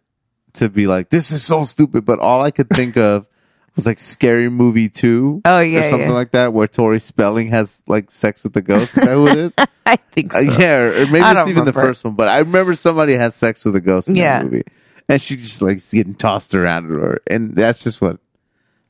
[0.54, 3.28] to be like, this is so stupid, but all I could think of
[3.76, 5.42] was like Scary Movie Two.
[5.46, 6.14] Oh, or yeah, something yeah.
[6.14, 8.98] like that, where Tori Spelling has like sex with the ghost.
[8.98, 9.54] Is that who it is?
[9.86, 10.40] I think so.
[10.40, 13.36] Uh, yeah, or or maybe it's even the first one, but I remember somebody has
[13.36, 14.40] sex with a ghost in Yeah.
[14.40, 14.64] that movie,
[15.10, 18.20] and she just like getting tossed around, or and that's just what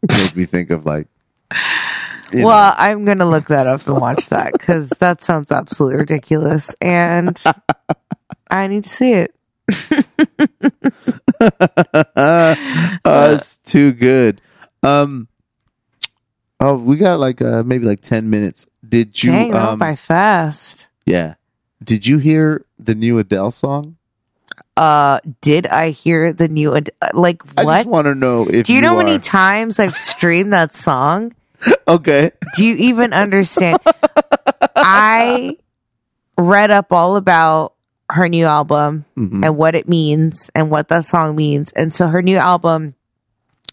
[0.08, 1.08] made me think of like.
[2.34, 2.76] Well, know.
[2.78, 7.42] I'm gonna look that up and watch that because that sounds absolutely ridiculous, and
[8.50, 9.36] I need to see it.
[12.16, 12.56] uh,
[13.36, 14.42] it's too good.
[14.84, 15.28] Um,
[16.60, 18.66] oh, we got like uh, maybe like ten minutes.
[18.88, 19.32] Did you?
[19.32, 20.88] Dang, um, by fast.
[21.06, 21.36] yeah.
[21.84, 23.98] Did you hear the new Adele song?
[24.78, 26.76] Uh, did I hear the new?
[26.76, 27.68] Ad- like what?
[27.68, 30.76] I just want to know if Do you know how many times I've streamed that
[30.76, 31.34] song?
[31.88, 32.32] okay.
[32.56, 33.80] Do you even understand?
[34.76, 35.58] I
[36.38, 37.74] read up all about
[38.10, 39.46] her new album Mhm.
[39.46, 41.72] and what it means and what that song means.
[41.74, 42.96] And so her new album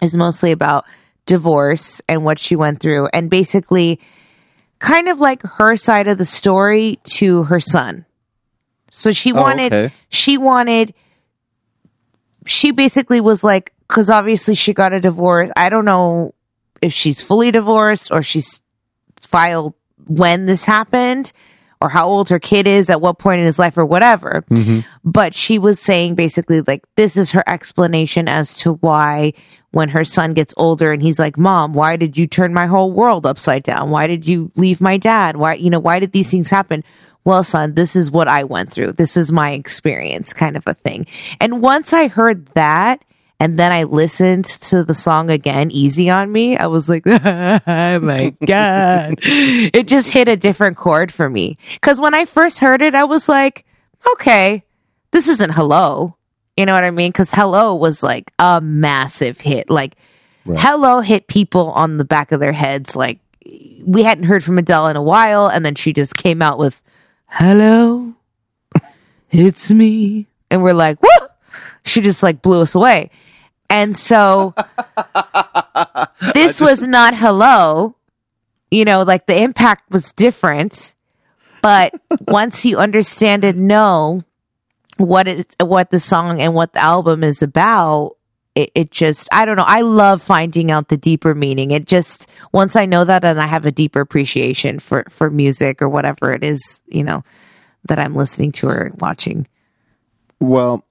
[0.03, 0.85] is mostly about
[1.27, 4.01] divorce and what she went through and basically
[4.79, 8.05] kind of like her side of the story to her son.
[8.91, 9.95] So she Oh, wanted okay.
[10.09, 10.95] she wanted
[12.47, 15.51] she basically was like cuz obviously she got a divorce.
[15.57, 16.35] I don't know
[16.83, 18.61] if she's fully divorced or she's
[19.21, 19.75] filed
[20.07, 21.33] when this happened
[21.83, 24.45] or how old her kid is at what point in his life or whatever.
[24.51, 24.81] Mm-hmm.
[25.05, 29.35] But she was saying basically like this is her explanation as to why
[29.73, 32.93] when her son gets older and he's like, "Mom, why did you turn my whole
[32.93, 33.91] world upside down?
[33.91, 35.37] Why did you leave my dad?
[35.37, 36.85] Why, you know, why did these things happen?"
[37.25, 38.93] Well, son, this is what I went through.
[38.93, 41.07] This is my experience kind of a thing.
[41.39, 43.05] And once I heard that
[43.39, 46.57] and then I listened to the song again, Easy on Me.
[46.57, 49.19] I was like, oh my God.
[49.23, 51.57] it just hit a different chord for me.
[51.81, 53.65] Cause when I first heard it, I was like,
[54.13, 54.63] okay,
[55.11, 56.17] this isn't Hello.
[56.57, 57.13] You know what I mean?
[57.13, 59.71] Cause Hello was like a massive hit.
[59.71, 59.97] Like,
[60.45, 62.97] Hello hit people on the back of their heads.
[62.97, 63.19] Like,
[63.85, 65.49] we hadn't heard from Adele in a while.
[65.49, 66.81] And then she just came out with,
[67.27, 68.15] Hello,
[69.31, 70.27] it's me.
[70.51, 71.29] And we're like, whoa!
[71.85, 73.11] She just like blew us away.
[73.69, 74.55] And so
[76.35, 77.95] this was not hello.
[78.71, 80.95] You know, like the impact was different.
[81.63, 81.95] But
[82.29, 84.25] once you understand and know
[85.01, 88.17] what it what the song and what the album is about,
[88.55, 89.65] it, it just I don't know.
[89.67, 91.71] I love finding out the deeper meaning.
[91.71, 95.81] It just once I know that and I have a deeper appreciation for for music
[95.81, 97.25] or whatever it is, you know,
[97.89, 99.49] that I'm listening to or watching.
[100.39, 100.85] Well,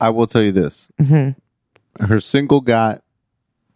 [0.00, 0.90] I will tell you this.
[1.00, 2.04] Mm-hmm.
[2.04, 3.02] Her single got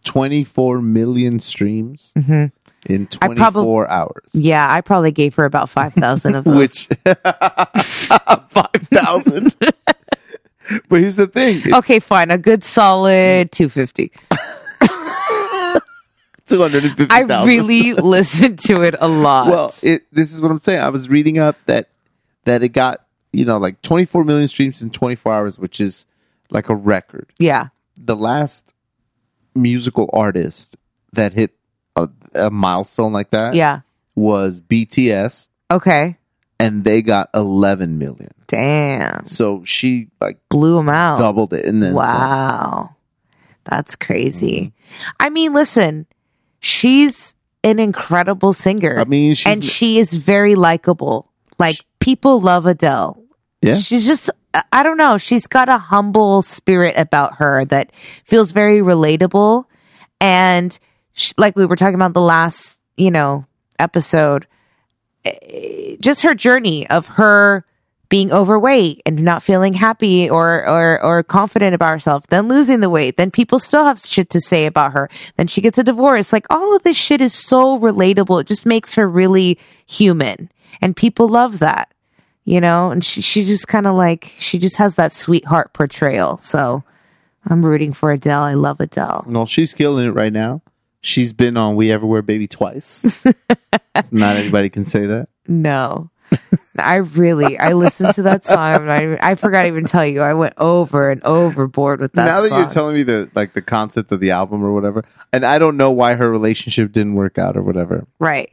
[0.05, 2.47] 24 million streams Mm-hmm.
[2.89, 4.29] I 24 probab- hours.
[4.33, 6.57] Yeah, I probably gave her about five thousand of those.
[6.57, 6.89] Which
[8.49, 9.55] 5,000.
[9.61, 11.75] but here's the thing.
[11.75, 14.13] Okay, fine, a good solid two fifty.
[16.47, 17.31] 250,000.
[17.31, 19.47] I really listened to it a lot.
[19.49, 20.81] Well, it, this is what I'm saying.
[20.81, 21.89] I was reading up that
[22.45, 26.05] that it got, you know, like 24 million streams in 24 hours, which is
[26.51, 27.33] like a record.
[27.39, 27.69] yeah,
[27.99, 28.75] the last
[29.55, 30.77] musical artist
[31.15, 31.55] that hit
[31.97, 33.81] a, a milestone like that yeah.
[34.15, 36.17] was BTS, Okay,
[36.59, 38.31] and they got 11 million.
[38.47, 41.19] damn, So she like blew him out.
[41.19, 41.97] doubled it, and then some.
[42.01, 42.91] Wow.
[43.65, 44.73] That's crazy.
[44.75, 45.11] Mm-hmm.
[45.21, 46.07] I mean, listen,
[46.61, 48.99] she's an incredible singer.
[48.99, 51.31] I mean, she's and she is very likable.
[51.59, 53.17] Like people love Adele.
[53.63, 57.91] yeah, She's just I- I don't know, she's got a humble spirit about her that
[58.25, 59.65] feels very relatable
[60.21, 60.79] and
[61.37, 63.47] like we were talking about the last, you know,
[63.79, 64.47] episode
[65.25, 67.65] eh, just her journey of her
[68.09, 72.91] being overweight and not feeling happy or or or confident about herself, then losing the
[72.91, 75.11] weight, then people still have shit to say about her.
[75.37, 76.33] Then she gets a divorce.
[76.33, 78.41] Like all of this shit is so relatable.
[78.41, 80.51] It just makes her really human.
[80.81, 81.93] And people love that.
[82.45, 86.39] You know, and she she just kind of like she just has that sweetheart portrayal.
[86.39, 86.85] So
[87.47, 88.43] I'm rooting for Adele.
[88.43, 89.25] I love Adele.
[89.27, 90.61] No, she's killing it right now.
[91.05, 93.23] She's been on We Everywhere Baby twice.
[94.11, 95.29] Not anybody can say that.
[95.47, 96.11] No.
[96.79, 98.89] I really, I listened to that song.
[98.89, 100.23] And I, I forgot to even tell you.
[100.23, 102.59] I went over and overboard with that now that song.
[102.61, 105.77] you're telling me the like the concept of the album or whatever, and I don't
[105.77, 108.07] know why her relationship didn't work out or whatever.
[108.19, 108.51] right.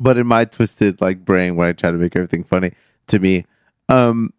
[0.00, 2.72] But in my twisted like brain, when I try to make everything funny
[3.06, 3.46] to me,
[3.88, 4.32] um,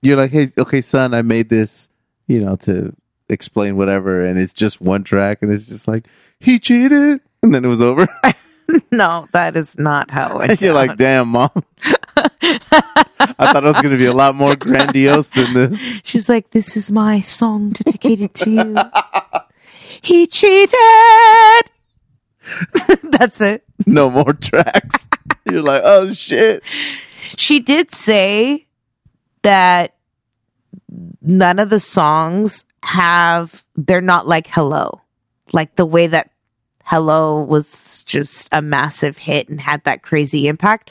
[0.00, 1.90] you're like, hey, okay, son, I made this,
[2.26, 2.94] you know, to
[3.28, 6.06] explain whatever, and it's just one track, and it's just like
[6.40, 8.08] he cheated, and then it was over.
[8.90, 11.50] No, that is not how it you're like, damn, mom.
[12.18, 16.00] I thought it was going to be a lot more grandiose than this.
[16.04, 18.76] She's like, this is my song dedicated to you.
[20.02, 20.74] he cheated.
[23.02, 23.64] That's it.
[23.86, 25.08] No more tracks.
[25.44, 26.62] You're like, oh shit.
[27.36, 28.66] She did say
[29.42, 29.95] that
[31.22, 35.00] none of the songs have, they're not like Hello.
[35.52, 36.30] Like the way that
[36.84, 40.90] Hello was just a massive hit and had that crazy impact.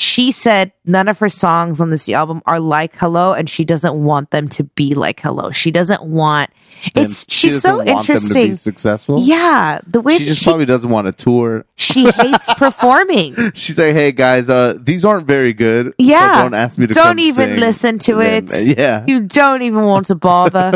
[0.00, 3.94] She said none of her songs on this album are like Hello, and she doesn't
[3.94, 5.50] want them to be like Hello.
[5.50, 6.50] She doesn't want.
[6.94, 8.50] And It's she she's so doesn't them to interesting.
[8.50, 9.20] be successful.
[9.20, 11.64] Yeah, the way She just she, probably doesn't want to tour.
[11.74, 13.34] she hates performing.
[13.54, 15.86] She's like, hey guys, uh, these aren't very good.
[15.86, 16.42] so Yeah.
[16.42, 18.78] don't ask me to Don't even sing." listen to And then- it.
[18.78, 19.04] yeah.
[19.08, 20.74] You don't even want to bother.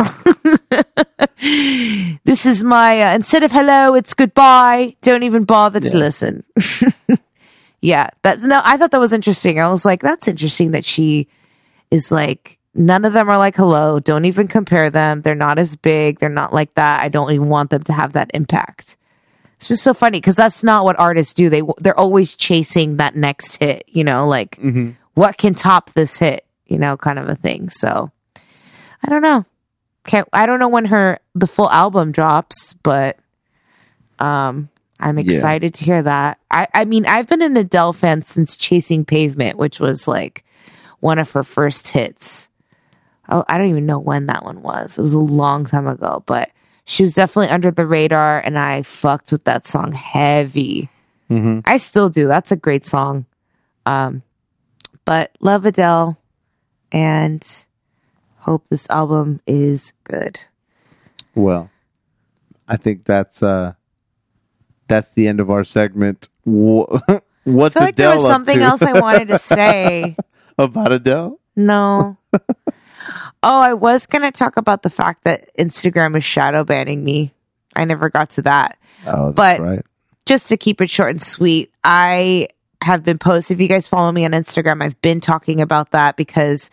[2.24, 4.96] this is my uh, instead of hello, it's goodbye.
[5.02, 6.44] Don't even bother to listen.
[7.80, 8.60] Yeah, that's no.
[8.64, 9.60] I thought that was interesting.
[9.60, 11.28] I was like, that's interesting that she
[11.90, 14.00] is like none of them are like hello.
[14.00, 15.22] Don't even compare them.
[15.22, 16.18] They're not as big.
[16.18, 17.02] They're not like that.
[17.02, 18.96] I don't even want them to have that impact.
[19.56, 21.48] It's just so funny because that's not what artists do.
[21.48, 23.84] They they're always chasing that next hit.
[23.88, 24.90] You know, like Mm-hmm.
[25.14, 26.44] what can top this hit?
[26.66, 27.70] You know, kind of a thing.
[27.70, 28.10] So
[29.02, 29.44] I don't know.
[30.04, 33.18] Can't I don't know when her the full album drops, but
[34.18, 34.68] um
[35.00, 35.24] I'm Yeah.
[35.34, 36.38] excited to hear that.
[36.50, 40.44] I I mean I've been an Adele fan since Chasing Pavement, which was like
[41.00, 42.48] one of her first hits.
[43.28, 44.98] Oh, I don't even know when that one was.
[44.98, 46.50] It was a long time ago, but
[46.84, 50.88] she was definitely under the radar and I fucked with that song heavy.
[51.30, 51.62] Mhm.
[51.64, 52.26] I still do.
[52.28, 53.26] That's a great song.
[53.84, 54.22] Um,
[55.04, 56.16] but love Adele
[56.92, 57.64] and
[58.38, 60.38] hope this album is good.
[61.34, 61.68] Well,
[62.68, 63.74] I think that's uh,
[64.88, 66.28] that's the end of our segment.
[66.44, 67.00] Wha-
[67.44, 67.82] What's the thing?
[67.82, 70.16] I feel like there was up something to else I wanted to say.
[70.58, 71.38] about Adele?
[71.54, 72.16] No.
[72.32, 72.40] oh,
[73.42, 77.32] I was going to talk about the fact that Instagram is shadow banning me.
[77.74, 78.78] I never got to that.
[79.06, 79.82] Oh, that's But- right.
[80.26, 82.48] just to keep it short and sweet, I
[82.82, 83.50] have been post.
[83.50, 86.70] If you guys follow me on Instagram, I've been talking about that because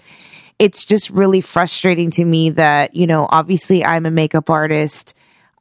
[0.60, 5.14] it's just really frustrating to me that you know, obviously, I'm a makeup artist,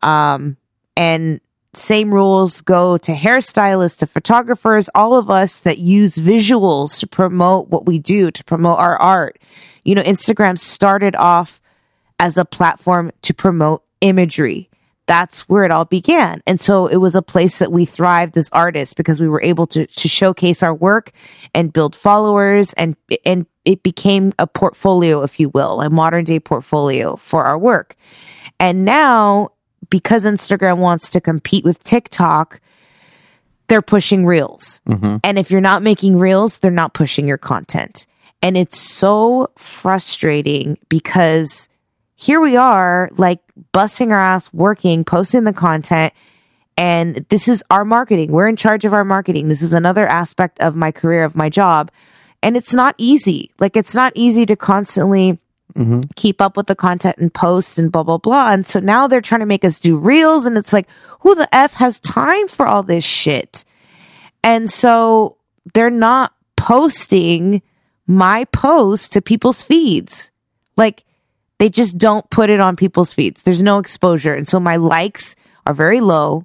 [0.02, 0.56] um,
[0.96, 1.40] and
[1.74, 7.68] same rules go to hairstylists, to photographers, all of us that use visuals to promote
[7.68, 9.38] what we do, to promote our art.
[9.84, 11.60] You know, Instagram started off
[12.20, 14.68] as a platform to promote imagery.
[15.06, 16.42] That's where it all began.
[16.46, 19.66] And so it was a place that we thrived as artists because we were able
[19.68, 21.10] to, to showcase our work
[21.54, 26.38] and build followers and, and it became a portfolio, if you will, a modern day
[26.38, 27.96] portfolio for our work.
[28.60, 29.50] And now
[29.90, 32.60] because Instagram wants to compete with TikTok,
[33.68, 34.80] they're pushing reels.
[34.88, 35.18] Mm-hmm.
[35.24, 38.06] And if you're not making reels, they're not pushing your content.
[38.42, 41.68] And it's so frustrating because
[42.14, 43.40] here we are, like
[43.72, 46.12] busting our ass, working, posting the content.
[46.76, 48.32] And this is our marketing.
[48.32, 49.48] We're in charge of our marketing.
[49.48, 51.90] This is another aspect of my career, of my job.
[52.42, 53.52] And it's not easy.
[53.58, 55.38] Like, it's not easy to constantly
[55.74, 56.00] Mm-hmm.
[56.16, 58.52] keep up with the content and post and blah, blah, blah.
[58.52, 60.44] And so now they're trying to make us do reels.
[60.44, 60.86] And it's like,
[61.20, 63.64] who the F has time for all this shit?
[64.44, 65.38] And so
[65.72, 67.62] they're not posting
[68.06, 70.30] my post to people's feeds.
[70.76, 71.04] Like
[71.58, 73.42] they just don't put it on people's feeds.
[73.42, 74.34] There's no exposure.
[74.34, 76.44] And so my likes are very low.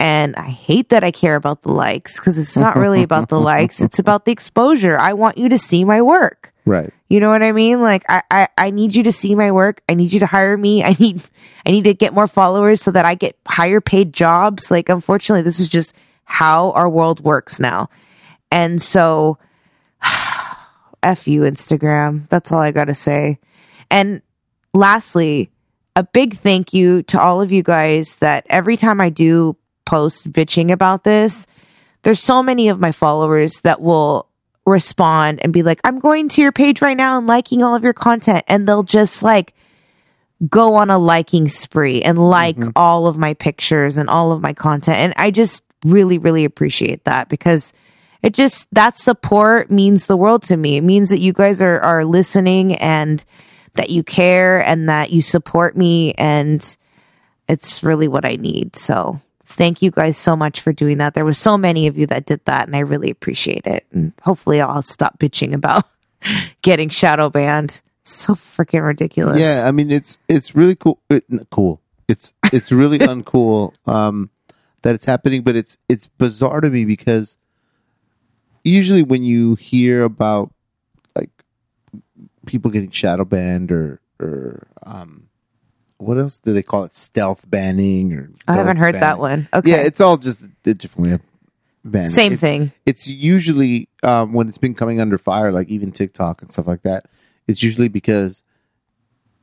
[0.00, 3.38] And I hate that I care about the likes because it's not really about the
[3.38, 3.82] likes.
[3.82, 4.98] It's about the exposure.
[4.98, 6.54] I want you to see my work.
[6.64, 6.90] Right.
[7.10, 7.82] You know what I mean?
[7.82, 9.82] Like I, I, I need you to see my work.
[9.90, 10.82] I need you to hire me.
[10.82, 11.22] I need
[11.66, 14.70] I need to get more followers so that I get higher paid jobs.
[14.70, 15.94] Like unfortunately, this is just
[16.24, 17.90] how our world works now.
[18.50, 19.36] And so
[21.02, 22.26] F you, Instagram.
[22.30, 23.38] That's all I gotta say.
[23.90, 24.22] And
[24.72, 25.50] lastly,
[25.94, 29.56] a big thank you to all of you guys that every time I do
[29.90, 31.48] post bitching about this,
[32.02, 34.28] there's so many of my followers that will
[34.64, 37.82] respond and be like, I'm going to your page right now and liking all of
[37.82, 38.44] your content.
[38.46, 39.52] And they'll just like
[40.48, 42.70] go on a liking spree and like Mm-hmm.
[42.76, 44.98] all of my pictures and all of my content.
[44.98, 47.72] And I just really, really appreciate that because
[48.22, 50.76] it just, that support means the world to me.
[50.76, 53.24] It means that you guys are, are listening and
[53.74, 56.14] that you care and that you support me.
[56.14, 56.60] And
[57.48, 58.76] it's really what I need.
[58.76, 59.20] So
[59.50, 61.14] thank you guys so much for doing that.
[61.14, 63.86] There were so many of you that did that and I really appreciate it.
[63.92, 65.84] And hopefully I'll stop bitching about
[66.62, 67.80] getting shadow banned.
[68.02, 69.38] So freaking ridiculous.
[69.38, 70.98] Yeah, I mean it's it's really cool.
[71.10, 71.80] It, cool.
[72.08, 74.30] It's it's really uncool um,
[74.82, 77.36] that it's happening, but it's it's bizarre to me because
[78.64, 80.52] usually when you hear about
[81.14, 81.30] like
[82.46, 85.28] people getting shadow banned or or um,
[86.00, 86.96] what else do they call it?
[86.96, 89.48] Stealth banning or I haven't heard that one.
[89.52, 89.70] Okay.
[89.70, 91.20] Yeah, it's all just a different way of
[91.84, 92.08] banning.
[92.08, 92.72] Same It's- thing.
[92.86, 96.82] it's usually um, when it's been coming under fire, like even TikTok and stuff like
[96.82, 97.06] that.
[97.46, 98.42] It's usually because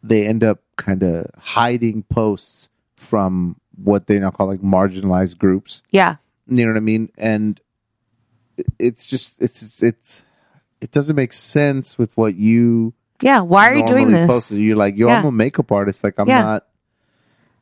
[0.03, 5.82] they end up kind of hiding posts from what they now call like marginalized groups.
[5.91, 6.16] Yeah.
[6.47, 7.12] You know what I mean?
[7.18, 7.60] And
[8.80, 10.24] it's just it's, it's
[10.82, 13.41] it doesn't make sense with what you Yeah.
[13.41, 14.28] Why are you doing this?
[14.28, 14.59] posted.
[14.59, 15.20] You're like, yo, Yeah.
[15.20, 16.03] I'm a makeup artist.
[16.03, 16.41] Like I'm Yeah.
[16.41, 16.68] not.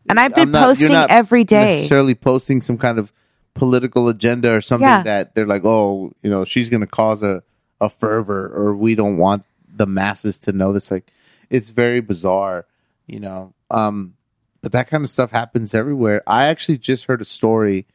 [0.09, 1.77] And I've been I'm not- you're posting not every day.
[1.77, 3.11] necessarily posting some kind of
[3.53, 5.03] political agenda or something Yeah.
[5.03, 7.41] that they're like, oh, you know, she's going to cause a,
[7.81, 10.91] a fervor or we don't want the masses to know this.
[10.91, 11.11] Like,
[11.49, 12.65] it's very bizarre,
[13.07, 13.53] you know.
[13.71, 14.15] Um,
[14.61, 16.21] but that kind of stuff happens everywhere.
[16.27, 17.85] I actually just heard a story,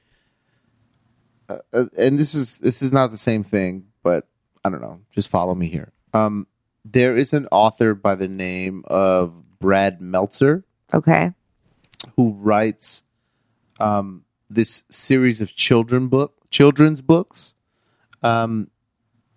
[1.48, 4.26] uh, uh, and this is this is not the same thing, but
[4.64, 5.00] I don't know.
[5.12, 5.92] Just follow me here.
[6.14, 6.46] Um,
[6.84, 10.64] there is an author by the name of Brad Meltzer
[10.94, 11.32] Okay.
[12.16, 13.02] who writes
[13.78, 17.54] um, this series of children book children's books
[18.22, 18.68] um,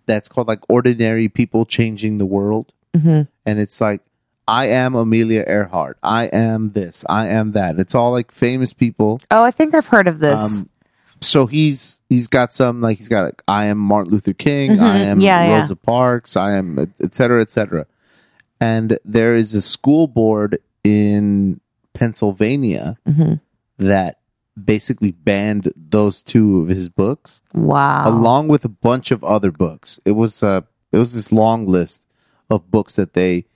[0.06, 2.72] that's called like ordinary people changing the world.
[2.94, 4.00] Hmm and it's like
[4.46, 5.96] i am amelia earhart.
[6.02, 7.04] I am this.
[7.08, 7.78] I am that.
[7.78, 9.20] It's all like famous people.
[9.30, 10.40] Oh, I think I've heard of this.
[10.40, 10.68] um,
[11.20, 14.98] so he's he's got some like he's got like I am Martin Luther King, I
[14.98, 15.20] am Mm-hmm.
[15.26, 15.60] Yeah, yeah.
[15.60, 17.86] Rosa Parks, I am et- et cetera, et cetera.
[18.60, 21.60] And there is a school board in
[21.94, 23.40] Pennsylvania Mhm.
[23.78, 24.18] that
[24.62, 28.08] basically banned those two of his books wow.
[28.08, 29.98] along with a bunch of other books.
[30.04, 30.60] It was uh
[30.92, 32.06] it was this long list
[32.50, 33.46] of books that they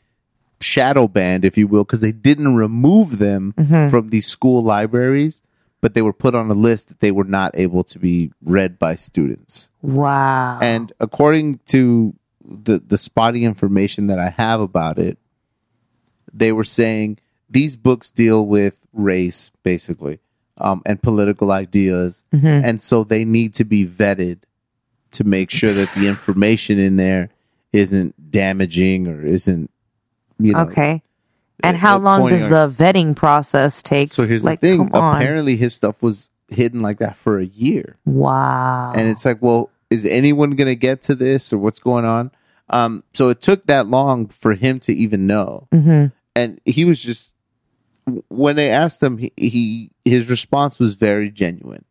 [0.61, 3.89] shadow banned, if you will, because they didn't remove them Mm-hmm.
[3.91, 5.41] from these school libraries,
[5.81, 8.79] but they were put on a list that they were not able to be read
[8.79, 9.71] by students.
[9.83, 10.59] wow.
[10.61, 12.15] And according to
[12.45, 15.19] the the spotty information that I have about it,
[16.33, 17.19] they were saying
[17.51, 20.19] these books deal with race, basically,
[20.59, 22.65] um, and political ideas, Mhm.
[22.65, 24.39] and so they need to be vetted
[25.13, 27.31] to make sure that the information in there
[27.73, 29.71] isn't damaging or isn't,
[30.39, 30.61] you know.
[30.63, 31.03] okay.
[31.63, 34.13] And how long does the vetting process take?
[34.13, 37.97] So here's like, the thing: apparently, his stuff was hidden like that for a year.
[38.07, 38.93] Wow.
[38.95, 42.31] and it's like, well, is anyone going to get to this or what's going on?
[42.71, 46.07] Um, so it took that long for him to even know, hmm
[46.37, 47.35] and he was just
[48.29, 51.85] when they asked him, he, he his response was very genuine.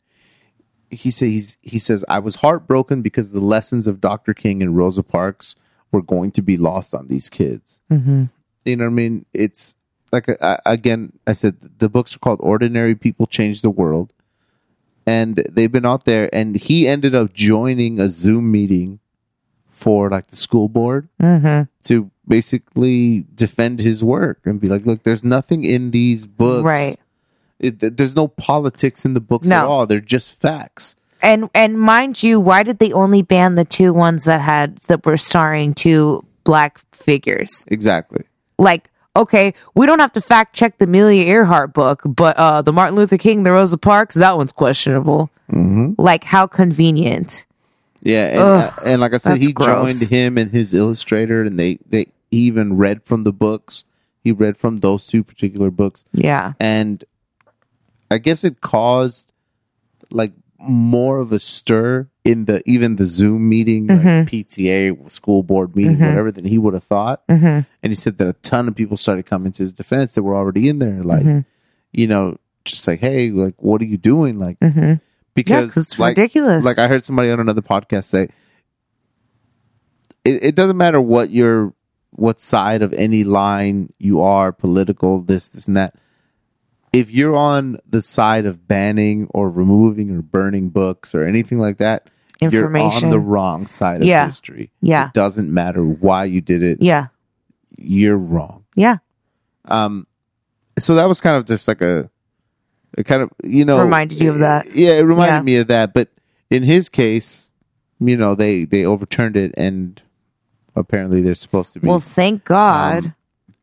[0.89, 4.33] He says he says I was heartbroken because the lessons of Dr.
[4.33, 5.55] King and Rosa Parks
[5.91, 7.79] were going to be lost on these kids.
[7.89, 8.25] hmm
[8.67, 9.25] You know what I mean?
[9.33, 9.75] It's
[10.11, 14.11] like I, again, I said the books are called "Ordinary People Change the World,"
[15.05, 16.29] and they've been out there.
[16.33, 18.99] And he ended up joining a Zoom meeting
[19.69, 25.03] for like the school board hmm to basically defend his work and be like, "Look,
[25.03, 26.65] there's nothing in these books.
[26.65, 26.97] Right.
[27.59, 29.55] It, there's no politics in the books No.
[29.55, 29.87] at all.
[29.87, 34.25] They're just facts." And and mind you, why did they only ban the two ones
[34.25, 37.63] that had that were starring two black figures?
[37.67, 38.25] Exactly.
[38.57, 42.73] Like, okay, we don't have to fact check the Amelia Earhart book, but uh the
[42.73, 45.29] Martin Luther King, the Rosa Parks, that one's questionable.
[45.49, 47.45] hmm Like, how convenient.
[48.03, 49.67] Yeah, and, Ugh, uh, and like I said, he gross.
[49.99, 53.85] joined him and his illustrator, and they they even read from the books.
[54.23, 56.53] He read from those two particular books, Yeah.
[56.59, 57.03] and
[58.11, 59.31] I guess it caused
[60.11, 65.75] like more of a stir in the even the Zoom meeting, like PTA, school board
[65.75, 67.23] meeting, whatever, than he would have thought.
[67.29, 70.23] hmm And he said that a ton of people started coming to his defense that
[70.23, 71.23] were already in there, like
[71.91, 74.93] you know, just like, hey, like, what are you doing, like, hmm
[75.35, 76.65] Yeah, it's like, ridiculous.
[76.65, 78.29] like I heard somebody on another podcast say,
[80.25, 81.73] it, it doesn't matter what your
[82.11, 85.95] what side of any line you are, political, this, this, and that.
[86.91, 91.77] If you're on the side of banning or removing or burning books or anything like
[91.77, 92.09] that,
[92.41, 94.25] you're on the wrong side of Yeah.
[94.25, 94.71] history.
[94.81, 95.07] Yeah.
[95.07, 96.81] It doesn't matter why you did it.
[96.81, 97.07] Yeah.
[97.77, 98.63] You're wrong.
[98.75, 98.97] Yeah.
[99.65, 100.07] Um,
[100.79, 102.09] so that was kind of just like a,
[102.97, 104.73] it kind of you know Reminded you of that.
[104.75, 105.41] Yeah, it reminded Yeah.
[105.41, 105.93] me of that.
[105.93, 106.09] But
[106.49, 107.49] in his case,
[107.99, 110.01] you know, they they overturned it, and
[110.75, 113.05] apparently they're supposed to be Well, thank God.
[113.07, 113.15] um,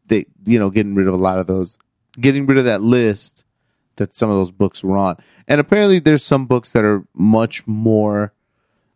[0.08, 1.78] they you know getting rid of a lot of those,
[2.20, 3.44] getting rid of that list
[3.96, 5.16] that some of those books were on,
[5.48, 8.32] and apparently there's some books that are much more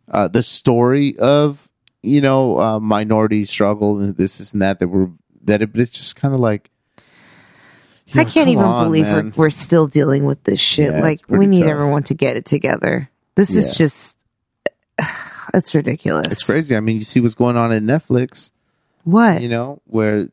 [0.09, 1.69] uh, the story of
[2.01, 5.09] you know uh, minority struggle and this, this and that that were
[5.43, 6.69] that it, but it's just kind of like.
[8.07, 10.93] you I can't even on, believe we're, we're still dealing with this shit.
[10.93, 11.69] Yeah, like, we need tough.
[11.69, 13.09] everyone to get it together.
[13.35, 14.17] This is just,
[15.53, 16.27] it's ridiculous.
[16.27, 16.75] It's crazy.
[16.75, 18.51] I mean, you see what's going on at Netflix.
[19.03, 19.41] What?
[19.41, 20.29] you know, where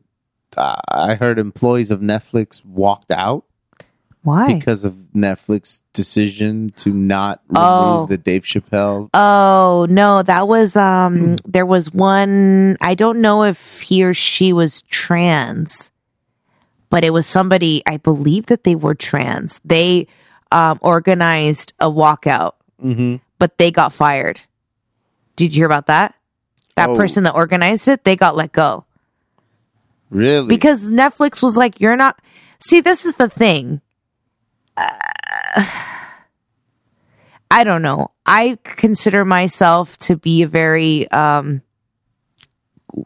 [0.55, 3.45] uh, I heard employees of Netflix walked out
[4.23, 4.55] Why?
[4.55, 8.05] because of Netflix decision to not remove Oh.
[8.07, 9.09] the Dave Chappelle.
[9.13, 14.51] Oh no, that was um there was one I don't know if he or she
[14.53, 15.91] was trans,
[16.89, 19.61] but it was somebody I believe that they were trans.
[19.63, 20.07] They
[20.51, 22.53] um organized a walkout,
[22.83, 23.15] Mm-hmm.
[23.39, 24.41] but they got fired.
[25.37, 26.15] Did you hear about that?
[26.75, 26.95] That Oh.
[26.97, 28.83] person that organized it, they got let go.
[30.09, 30.47] Really?
[30.47, 32.19] Because Netflix was like, you're not
[32.59, 33.81] See, this is the thing.
[37.49, 38.11] I don't know.
[38.25, 41.61] I consider myself to be a very um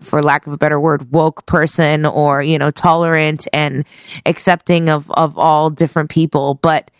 [0.01, 3.85] for lack of a better word, woke person or, you know, tolerant and
[4.25, 6.91] accepting of of all different people, but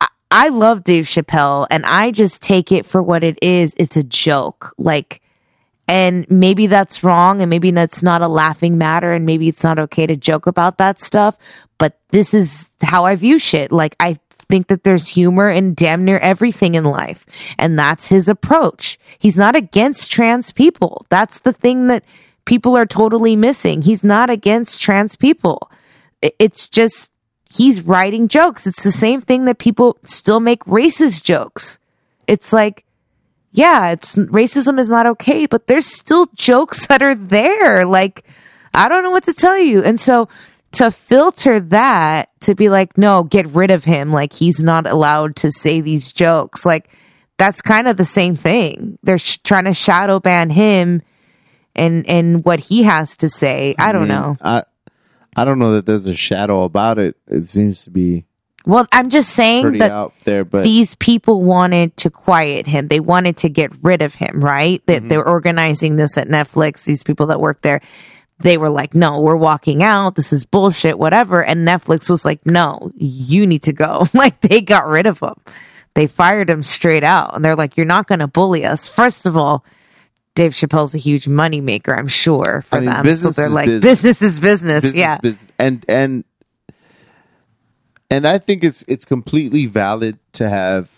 [0.00, 3.74] I, I love Dave Chappelle and I just take it for what it is.
[3.76, 4.74] It's a joke.
[4.78, 5.20] Like
[5.88, 9.78] and maybe that's wrong and maybe that's not a laughing matter and maybe it's not
[9.78, 11.38] okay to joke about that stuff.
[11.78, 13.70] But this is how i view shit.
[13.70, 14.18] Like i
[14.48, 17.26] think that there's humor in damn near everything in life.
[17.58, 18.98] And that's his approach.
[19.18, 21.06] He's not against trans people.
[21.08, 22.04] That's the thing that
[22.44, 23.82] people are totally missing.
[23.82, 25.70] He's not against trans people.
[26.22, 27.10] It's just
[27.50, 28.66] he's writing jokes.
[28.66, 31.78] It's the same thing that people still make racist jokes.
[32.26, 32.84] It's like
[33.52, 37.84] yeah, it's racism is not okay, but there's still jokes that are there.
[37.84, 38.24] Like,
[38.74, 39.82] I don't know what to tell you.
[39.82, 40.28] And so
[40.72, 44.12] to filter that, to be like, no, get rid of him.
[44.12, 46.66] Like, he's not allowed to say these jokes.
[46.66, 46.90] Like,
[47.38, 48.98] that's kind of the same thing.
[49.02, 51.00] They're sh- trying to shadow ban him
[51.74, 53.74] and, and what he has to say.
[53.78, 54.36] I don't mean, know.
[54.42, 54.64] I
[55.34, 57.16] I don't know that there's a shadow about it.
[57.26, 58.25] It seems to be
[58.66, 62.88] Well, I'm just saying that there, but these people wanted to quiet him.
[62.88, 64.84] They wanted to get rid of him, right?
[64.86, 65.08] That Mm-hmm.
[65.08, 66.84] they're organizing this at Netflix.
[66.84, 67.80] These people that work there,
[68.40, 70.16] they were like, no, we're walking out.
[70.16, 71.42] This is bullshit, whatever.
[71.44, 74.06] And Netflix was like, no, you need to go.
[74.14, 75.34] like they got rid of him.
[75.94, 77.34] They fired him straight out.
[77.34, 78.86] And they're like, you're not going to bully us.
[78.88, 79.64] First of all,
[80.34, 82.96] Dave Chappelle's a huge moneymaker, I'm sure, for I mean, them.
[82.98, 84.02] So business they're like, business.
[84.02, 84.82] business is business.
[84.82, 85.16] business, yeah.
[85.16, 86.24] business, and and
[88.10, 90.90] and I think it's it's completely valid to have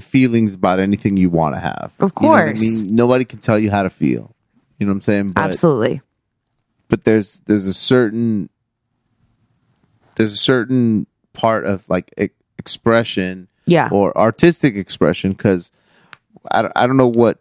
[0.00, 1.92] feelings about anything you want to have.
[2.00, 2.60] Of You know I course.
[2.60, 4.34] mean, nobody can tell you how to feel.
[4.78, 5.30] You know what I'm saying?
[5.32, 6.00] But, Absolutely.
[6.88, 8.48] But there's there's a certain
[10.16, 13.88] there's a certain part of like e- expression Yeah.
[13.92, 15.70] or artistic expression because
[16.50, 17.40] I, don't- I don't know what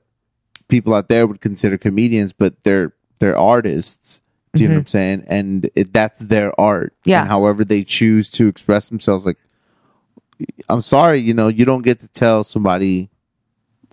[0.67, 4.19] people out there would consider comedians, but they're they're artists.
[4.57, 5.25] Do you know what I'm saying?
[5.27, 6.93] And it, that's their art.
[7.05, 7.21] Yeah.
[7.21, 9.37] And however they choose to express themselves, like
[10.69, 13.09] I'm sorry, you know, you don't get to tell somebody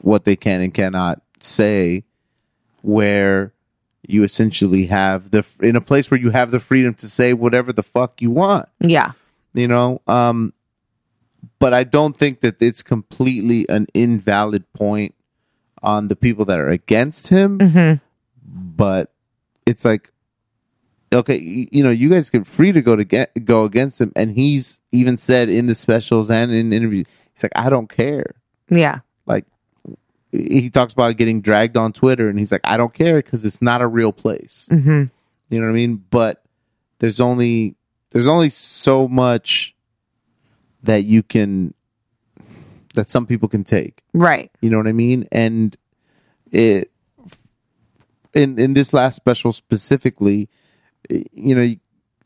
[0.00, 2.04] what they can and cannot say,
[2.82, 3.52] where
[4.06, 7.72] you essentially have the in a place where you have the freedom to say whatever
[7.72, 9.12] the fuck you want yeah.
[9.54, 10.52] you know um
[11.58, 15.14] but i don't think that it's completely an invalid point
[15.82, 18.00] on the people that are against him Mhm.
[18.46, 19.10] but
[19.64, 20.12] it's like
[21.14, 24.32] okay you, know you guys get free to go to get go against him and
[24.32, 28.34] he's even said in the specials and in interviews he's like i don't care
[28.68, 29.00] Yeah.
[29.26, 29.44] like
[30.32, 33.62] he talks about getting dragged on twitter and he's like i don't care because it's
[33.62, 35.04] not a real place hmm
[35.50, 36.02] you know what I mean?
[36.10, 36.42] But
[36.98, 37.76] there's only
[38.10, 39.74] there's only so much
[40.82, 41.74] that you can
[42.94, 44.02] that some people can take.
[44.14, 44.50] Right.
[44.62, 45.28] You know what I mean?
[45.30, 45.76] And
[46.50, 46.90] it
[48.32, 50.48] in in this last special specifically,
[51.10, 51.74] you know,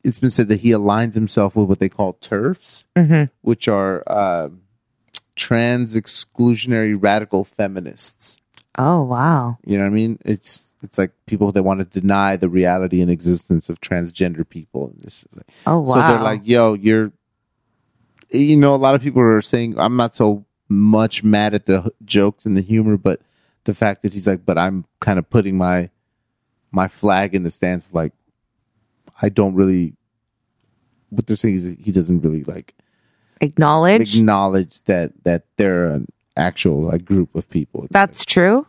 [0.04, 4.02] it's been said that he aligns himself with what they call TERFs, hmm which are
[4.06, 4.48] uh,
[5.36, 8.36] trans exclusionary radical feminists.
[8.76, 9.58] Oh, wow.
[9.64, 10.18] You know what I mean?
[10.24, 14.88] It's it's like people that want to deny the reality and existence of transgender people.
[14.88, 15.94] And this is like, Oh, wow.
[15.94, 17.12] So they're like, "Yo, you're."
[18.30, 21.84] You know, a lot of people are saying I'm not so much mad at the
[21.86, 23.20] h- jokes and the humor, but
[23.64, 25.90] the fact that he's like, "But I'm kind of putting my
[26.70, 28.12] my flag in the stance of like,
[29.20, 29.94] I don't really
[31.10, 32.74] what they're saying is he doesn't really like
[33.40, 34.16] Acknowledge.
[34.16, 37.84] acknowledge that that they're an actual like group of people.
[37.84, 38.66] It's That's true.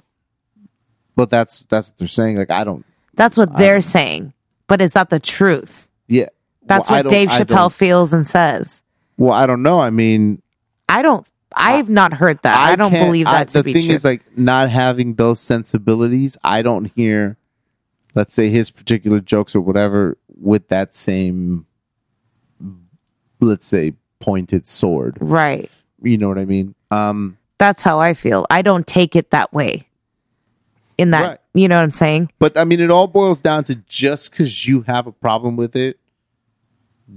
[1.16, 2.38] but that's that's what they're saying.
[2.38, 2.86] Like I don't.
[3.16, 4.34] That's what they're saying.
[4.68, 5.88] But is that the truth?
[6.08, 6.28] Yeah,
[6.66, 8.82] That's Well, what Dave Chappelle feels and says.
[9.18, 9.80] Well, I don't know.
[9.82, 10.42] I mean,
[10.88, 11.28] I don't.
[11.54, 12.60] I've not heard that.
[12.60, 13.96] I, don't can't- believe I- that to the be thing true.
[13.96, 17.38] is, like, not having those sensibilities, I don't hear,
[18.16, 21.66] let's say, his particular jokes or whatever with that same,
[23.40, 25.18] let's say, pointed sword.
[25.20, 25.70] right.
[26.02, 26.76] You know what I mean?
[26.92, 28.46] Um, That's how I feel.
[28.50, 29.86] I don't take it that way.
[30.98, 31.38] In that, Right.
[31.54, 32.32] you know what I'm saying?
[32.40, 35.76] but I mean, it all boils down to just because you have a problem with
[35.76, 36.00] it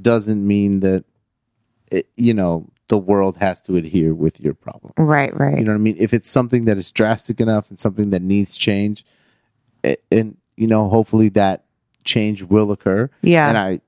[0.00, 1.04] doesn't mean that,
[1.90, 4.92] it, you know, the world has to adhere with your problem.
[4.96, 5.36] Right.
[5.38, 5.58] Right.
[5.58, 5.96] You know what I mean?
[5.98, 9.04] If it's something that is drastic enough and something that needs change,
[9.84, 11.61] a- and you know, hopefully that
[12.04, 13.10] change will occur.
[13.22, 13.48] Yeah.
[13.48, 13.80] And I,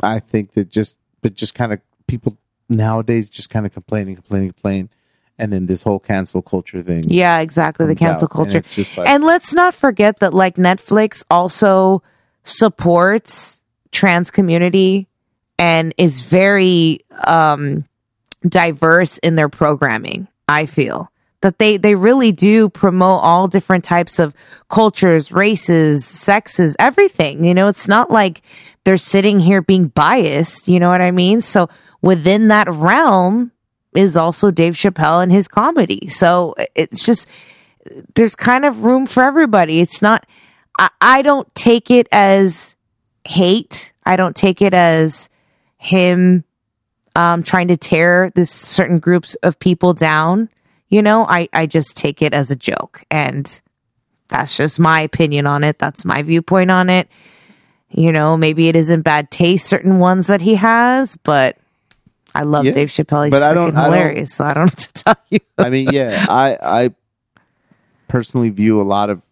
[0.00, 2.36] I think that just, but just kind of people
[2.68, 4.90] nowadays just kind of complaining, complaining, complaining,
[5.38, 7.04] and then this whole cancel culture thing.
[7.04, 7.38] yeah.
[7.40, 7.86] Exactly.
[7.86, 8.60] The cancel out, culture.
[8.60, 12.02] just like, And let's not forget that like Netflix also
[12.44, 13.62] supports
[13.92, 15.06] trans community
[15.58, 17.84] and is very um
[18.48, 20.26] diverse in their programming.
[20.48, 21.11] I feel
[21.42, 24.34] that they they really do promote all different types of
[24.68, 27.44] cultures, races, sexes, everything.
[27.44, 28.42] You know, it's not like
[28.84, 31.40] they're sitting here being biased, you know what I mean?
[31.40, 31.68] So
[32.00, 33.52] within that realm
[33.94, 36.08] is also Dave Chappelle and his comedy.
[36.08, 37.28] So it's just
[38.14, 39.80] there's kind of room for everybody.
[39.80, 40.26] It's not,
[40.78, 42.76] I, I don't take it as
[43.24, 43.92] hate.
[44.04, 45.28] I don't take it as
[45.78, 46.44] him
[47.14, 50.48] um, trying to tear this certain groups of people down.
[50.92, 53.02] You know, I, I just take it as a joke.
[53.10, 53.60] And
[54.28, 55.78] that's just my opinion on it.
[55.78, 57.08] That's my viewpoint on it.
[57.88, 61.56] You know, maybe it is in bad taste, certain ones that he has, but
[62.34, 62.72] I love Yeah.
[62.72, 63.24] Dave Chappelle.
[63.24, 64.34] He's But I don't- freaking I don't- hilarious.
[64.34, 65.40] So I don't know what to tell you.
[65.56, 66.90] I mean, yeah, I, I
[68.08, 69.22] personally view a lot of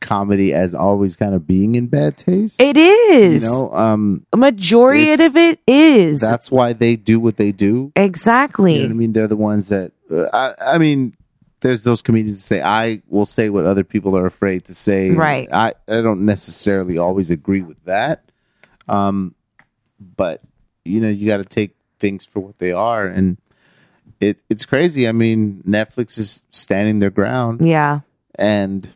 [0.00, 2.60] comedy as always kind of being in bad taste.
[2.60, 3.42] It is.
[3.44, 6.20] you know, um, A majority of it is.
[6.20, 7.92] that's why they do what they do.
[7.96, 8.76] exactly.
[8.80, 9.12] You know I mean?
[9.12, 11.14] They're the ones that uh, I, I mean.
[11.60, 15.10] There's those comedians that say I will say what other people are afraid to say.
[15.10, 15.48] Right.
[15.50, 18.30] I I don't necessarily always agree with that.
[18.88, 19.34] Um,
[19.98, 20.42] but
[20.84, 23.38] you know you got to take things for what they are, and
[24.20, 25.08] it it's crazy.
[25.08, 28.00] I mean, Netflix is standing their ground, Yeah.
[28.38, 28.86] and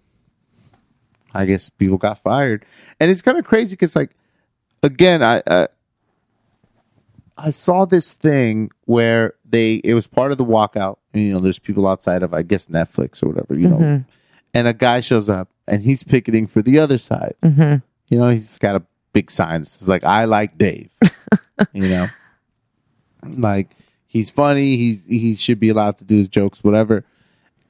[1.34, 2.64] I guess people got fired,
[2.98, 4.10] and it's kind of crazy because like
[4.82, 5.42] again, I.
[5.46, 5.68] I
[7.42, 10.98] I saw this thing where they it was part of the walkout.
[11.14, 14.04] And, you know, there's people outside of I guess Netflix or whatever, you know,
[14.52, 17.34] and a guy shows up and he's picketing for the other side.
[17.42, 17.76] hmm
[18.10, 18.82] You know, he's got a
[19.14, 19.62] big sign.
[19.62, 20.90] It's like I like Dave.
[21.72, 22.08] you know,
[23.22, 23.70] like
[24.06, 24.76] he's funny.
[24.76, 27.06] He's he should be allowed to do his jokes, whatever.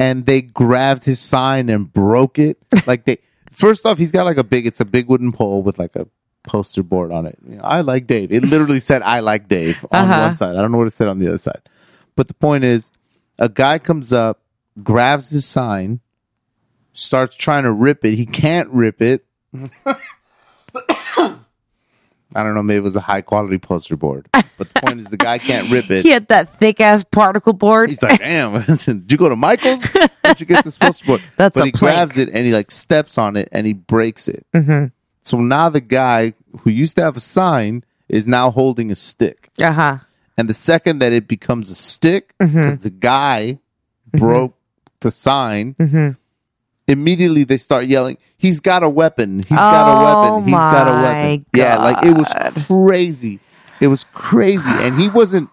[0.01, 2.59] And they grabbed his sign and broke it.
[2.87, 3.19] Like they
[3.51, 4.67] first off, he's got like a big.
[4.67, 6.07] It's a big wooden pole with like a
[6.45, 7.39] poster board on it.
[7.47, 8.33] You know, I like Dave.
[8.33, 10.21] It literally said I like Dave on Uh-huh.
[10.23, 10.57] one side.
[10.57, 11.61] I don't know what it said on the other side.
[12.17, 12.91] But the point is,
[13.39, 14.41] a guy comes up,
[14.83, 16.01] grabs his sign,
[16.93, 18.15] starts trying to rip it.
[18.17, 19.25] He can't rip it.
[22.35, 22.63] I don't know.
[22.63, 24.29] Maybe it was a high quality poster board.
[24.33, 26.03] But the point is, the guy can't rip it.
[26.03, 27.89] He had that thick ass particle board.
[27.91, 29.93] He's like, damn, did you go to Michael's?
[30.25, 31.23] Did you get this poster board?
[31.37, 31.97] That's but a he plank.
[31.97, 34.47] grabs it and he like steps on it and he breaks it.
[34.55, 34.87] hmm
[35.23, 39.49] So now the guy who used to have a sign is now holding a stick.
[39.61, 39.99] Uh huh.
[40.39, 42.57] And the second that it becomes a stick, Mm-hmm.
[42.57, 43.59] because the guy
[44.13, 44.57] broke
[45.01, 46.17] the sign, Mhm.
[46.91, 49.41] Immediately they start yelling, He's got a weapon.
[49.41, 50.45] He's got a Oh weapon.
[50.45, 51.47] He's got a weapon.
[51.55, 52.33] Yeah, like it was
[52.67, 53.39] crazy.
[53.81, 54.71] It was crazy.
[54.81, 55.51] And he wasn't,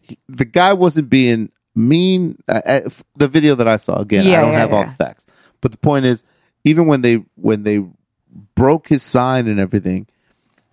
[0.00, 2.38] he- the guy wasn't being mean.
[2.48, 2.80] Uh,
[3.16, 5.26] the video that I saw, again, Yeah, I don't yeah, have all the facts.
[5.60, 6.24] But the point is,
[6.64, 7.84] even when they, when they
[8.54, 10.06] broke his sign and everything,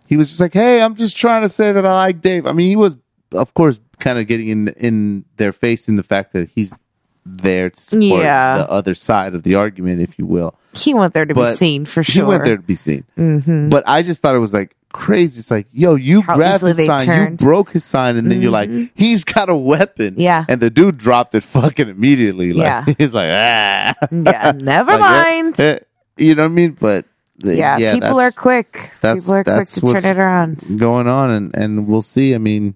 [0.07, 2.51] he was just like, "Hey, I'm just trying to say that I like Dave." I
[2.51, 2.97] mean, he was,
[3.31, 6.79] of course, kind of getting in in their face in the fact that he's
[7.25, 8.57] there to support Yeah.
[8.59, 10.55] the other side of the argument, if you will.
[10.73, 12.13] He went there to be seen for sure.
[12.25, 15.39] He went there to be seen, hmm but I just thought it was like crazy.
[15.39, 17.39] It's like, yo, you How grabbed his sign, turned.
[17.41, 20.15] you broke his sign, and then you're like, he's got a weapon.
[20.17, 20.45] Yeah.
[20.49, 22.53] and the dude dropped it fucking immediately.
[22.53, 22.93] Like, Yeah.
[22.97, 25.59] he's like, ah, Yeah, never Like, eh, mind.
[25.59, 25.79] eh,
[26.17, 26.71] you know what I mean?
[26.79, 27.05] But
[27.37, 28.91] the- yeah, people are quick.
[29.01, 30.79] that's- People are quick to turn it around.
[30.79, 32.75] going on and and we'll see i mean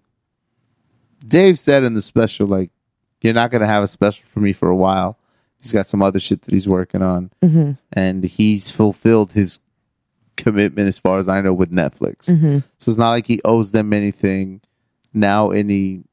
[1.28, 2.70] dave said in the special like
[3.24, 5.18] you're not going to have a special for me for a while
[5.62, 7.78] he's got some other shit that he's working on Mhm.
[7.94, 9.60] and he's fulfilled his
[10.36, 12.26] commitment, as far as I know, with Netflix.
[12.26, 12.58] Mm-hmm.
[12.80, 14.60] So it's not like he owes them anything.
[15.14, 16.04] Now any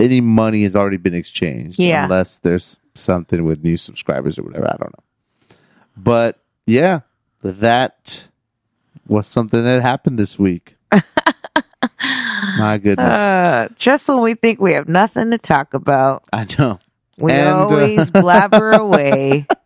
[0.00, 1.78] any money has already been exchanged.
[1.78, 2.04] Yeah.
[2.04, 4.66] Unless there's something with new subscribers or whatever.
[4.66, 5.56] I don't know.
[5.96, 7.00] But yeah,
[7.42, 8.26] that
[9.06, 10.76] was something that happened this week.
[12.56, 13.18] My goodness.
[13.18, 16.78] Uh, just when we think we have nothing to talk about, I know.
[17.18, 19.46] we And, uh, always blabber away.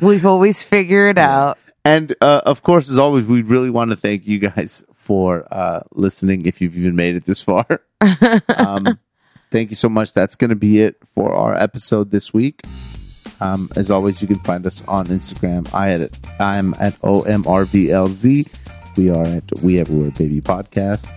[0.00, 1.58] We always figure it out.
[1.84, 5.82] And uh, of course, as always, we really want to thank you guys for uh,
[5.92, 6.44] listening.
[6.46, 7.66] If you've even made it this far,
[8.48, 8.98] um,
[9.52, 10.12] thank you so much.
[10.12, 12.62] That's going to be it for our episode this week.
[13.40, 15.72] Um, as always, you can find us on Instagram.
[15.72, 18.48] I at I'm at omrvlz.
[18.96, 21.10] We are at We Everywhere Baby Podcast.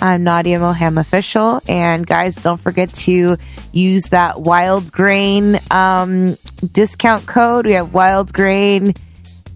[0.00, 3.36] I'm Nadia Moham official, and guys, don't forget to
[3.72, 6.36] use that Wild Grain um,
[6.72, 7.66] discount code.
[7.66, 8.94] We have Wild Grain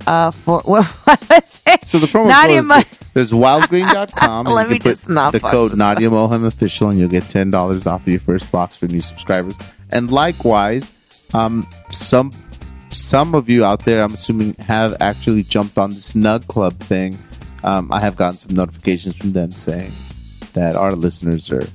[0.06, 1.84] uh, for what was it?
[1.84, 4.46] So the promo Nadia code Mo- is there's wildgrain.com.
[4.46, 7.08] and Let you me can just not the code this Nadia Moham official and you'll
[7.08, 9.54] get ten dollars off of your first box for new subscribers.
[9.90, 10.94] And likewise,
[11.34, 12.30] um, some
[12.90, 17.18] some of you out there, I'm assuming, have actually jumped on the Snug Club thing.
[17.64, 19.92] Um, I have gotten some notifications from them saying
[20.54, 21.66] that our listeners are,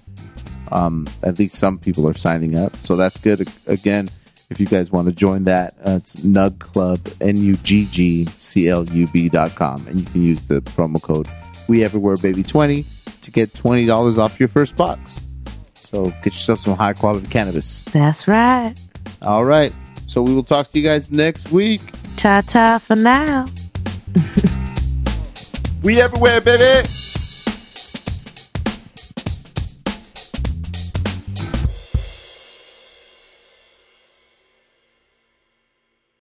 [0.72, 2.76] um, at least some people are signing up.
[2.78, 3.48] So that's good.
[3.68, 4.10] Again,
[4.50, 8.26] if you guys want to join that, uh, it's Nugg Club, N U G G
[8.26, 9.86] C L U B dot com.
[9.88, 11.28] And you can use the promo code
[11.68, 12.86] We Everywhere Baby 20
[13.22, 15.20] to get $20 off your first box.
[15.76, 17.84] So get yourself some high quality cannabis.
[17.84, 18.74] That's right.
[19.22, 19.74] All right.
[20.08, 21.82] So we will talk to you guys next week.
[22.18, 23.46] Ta ta for now.
[25.84, 26.88] We Everywhere, baby!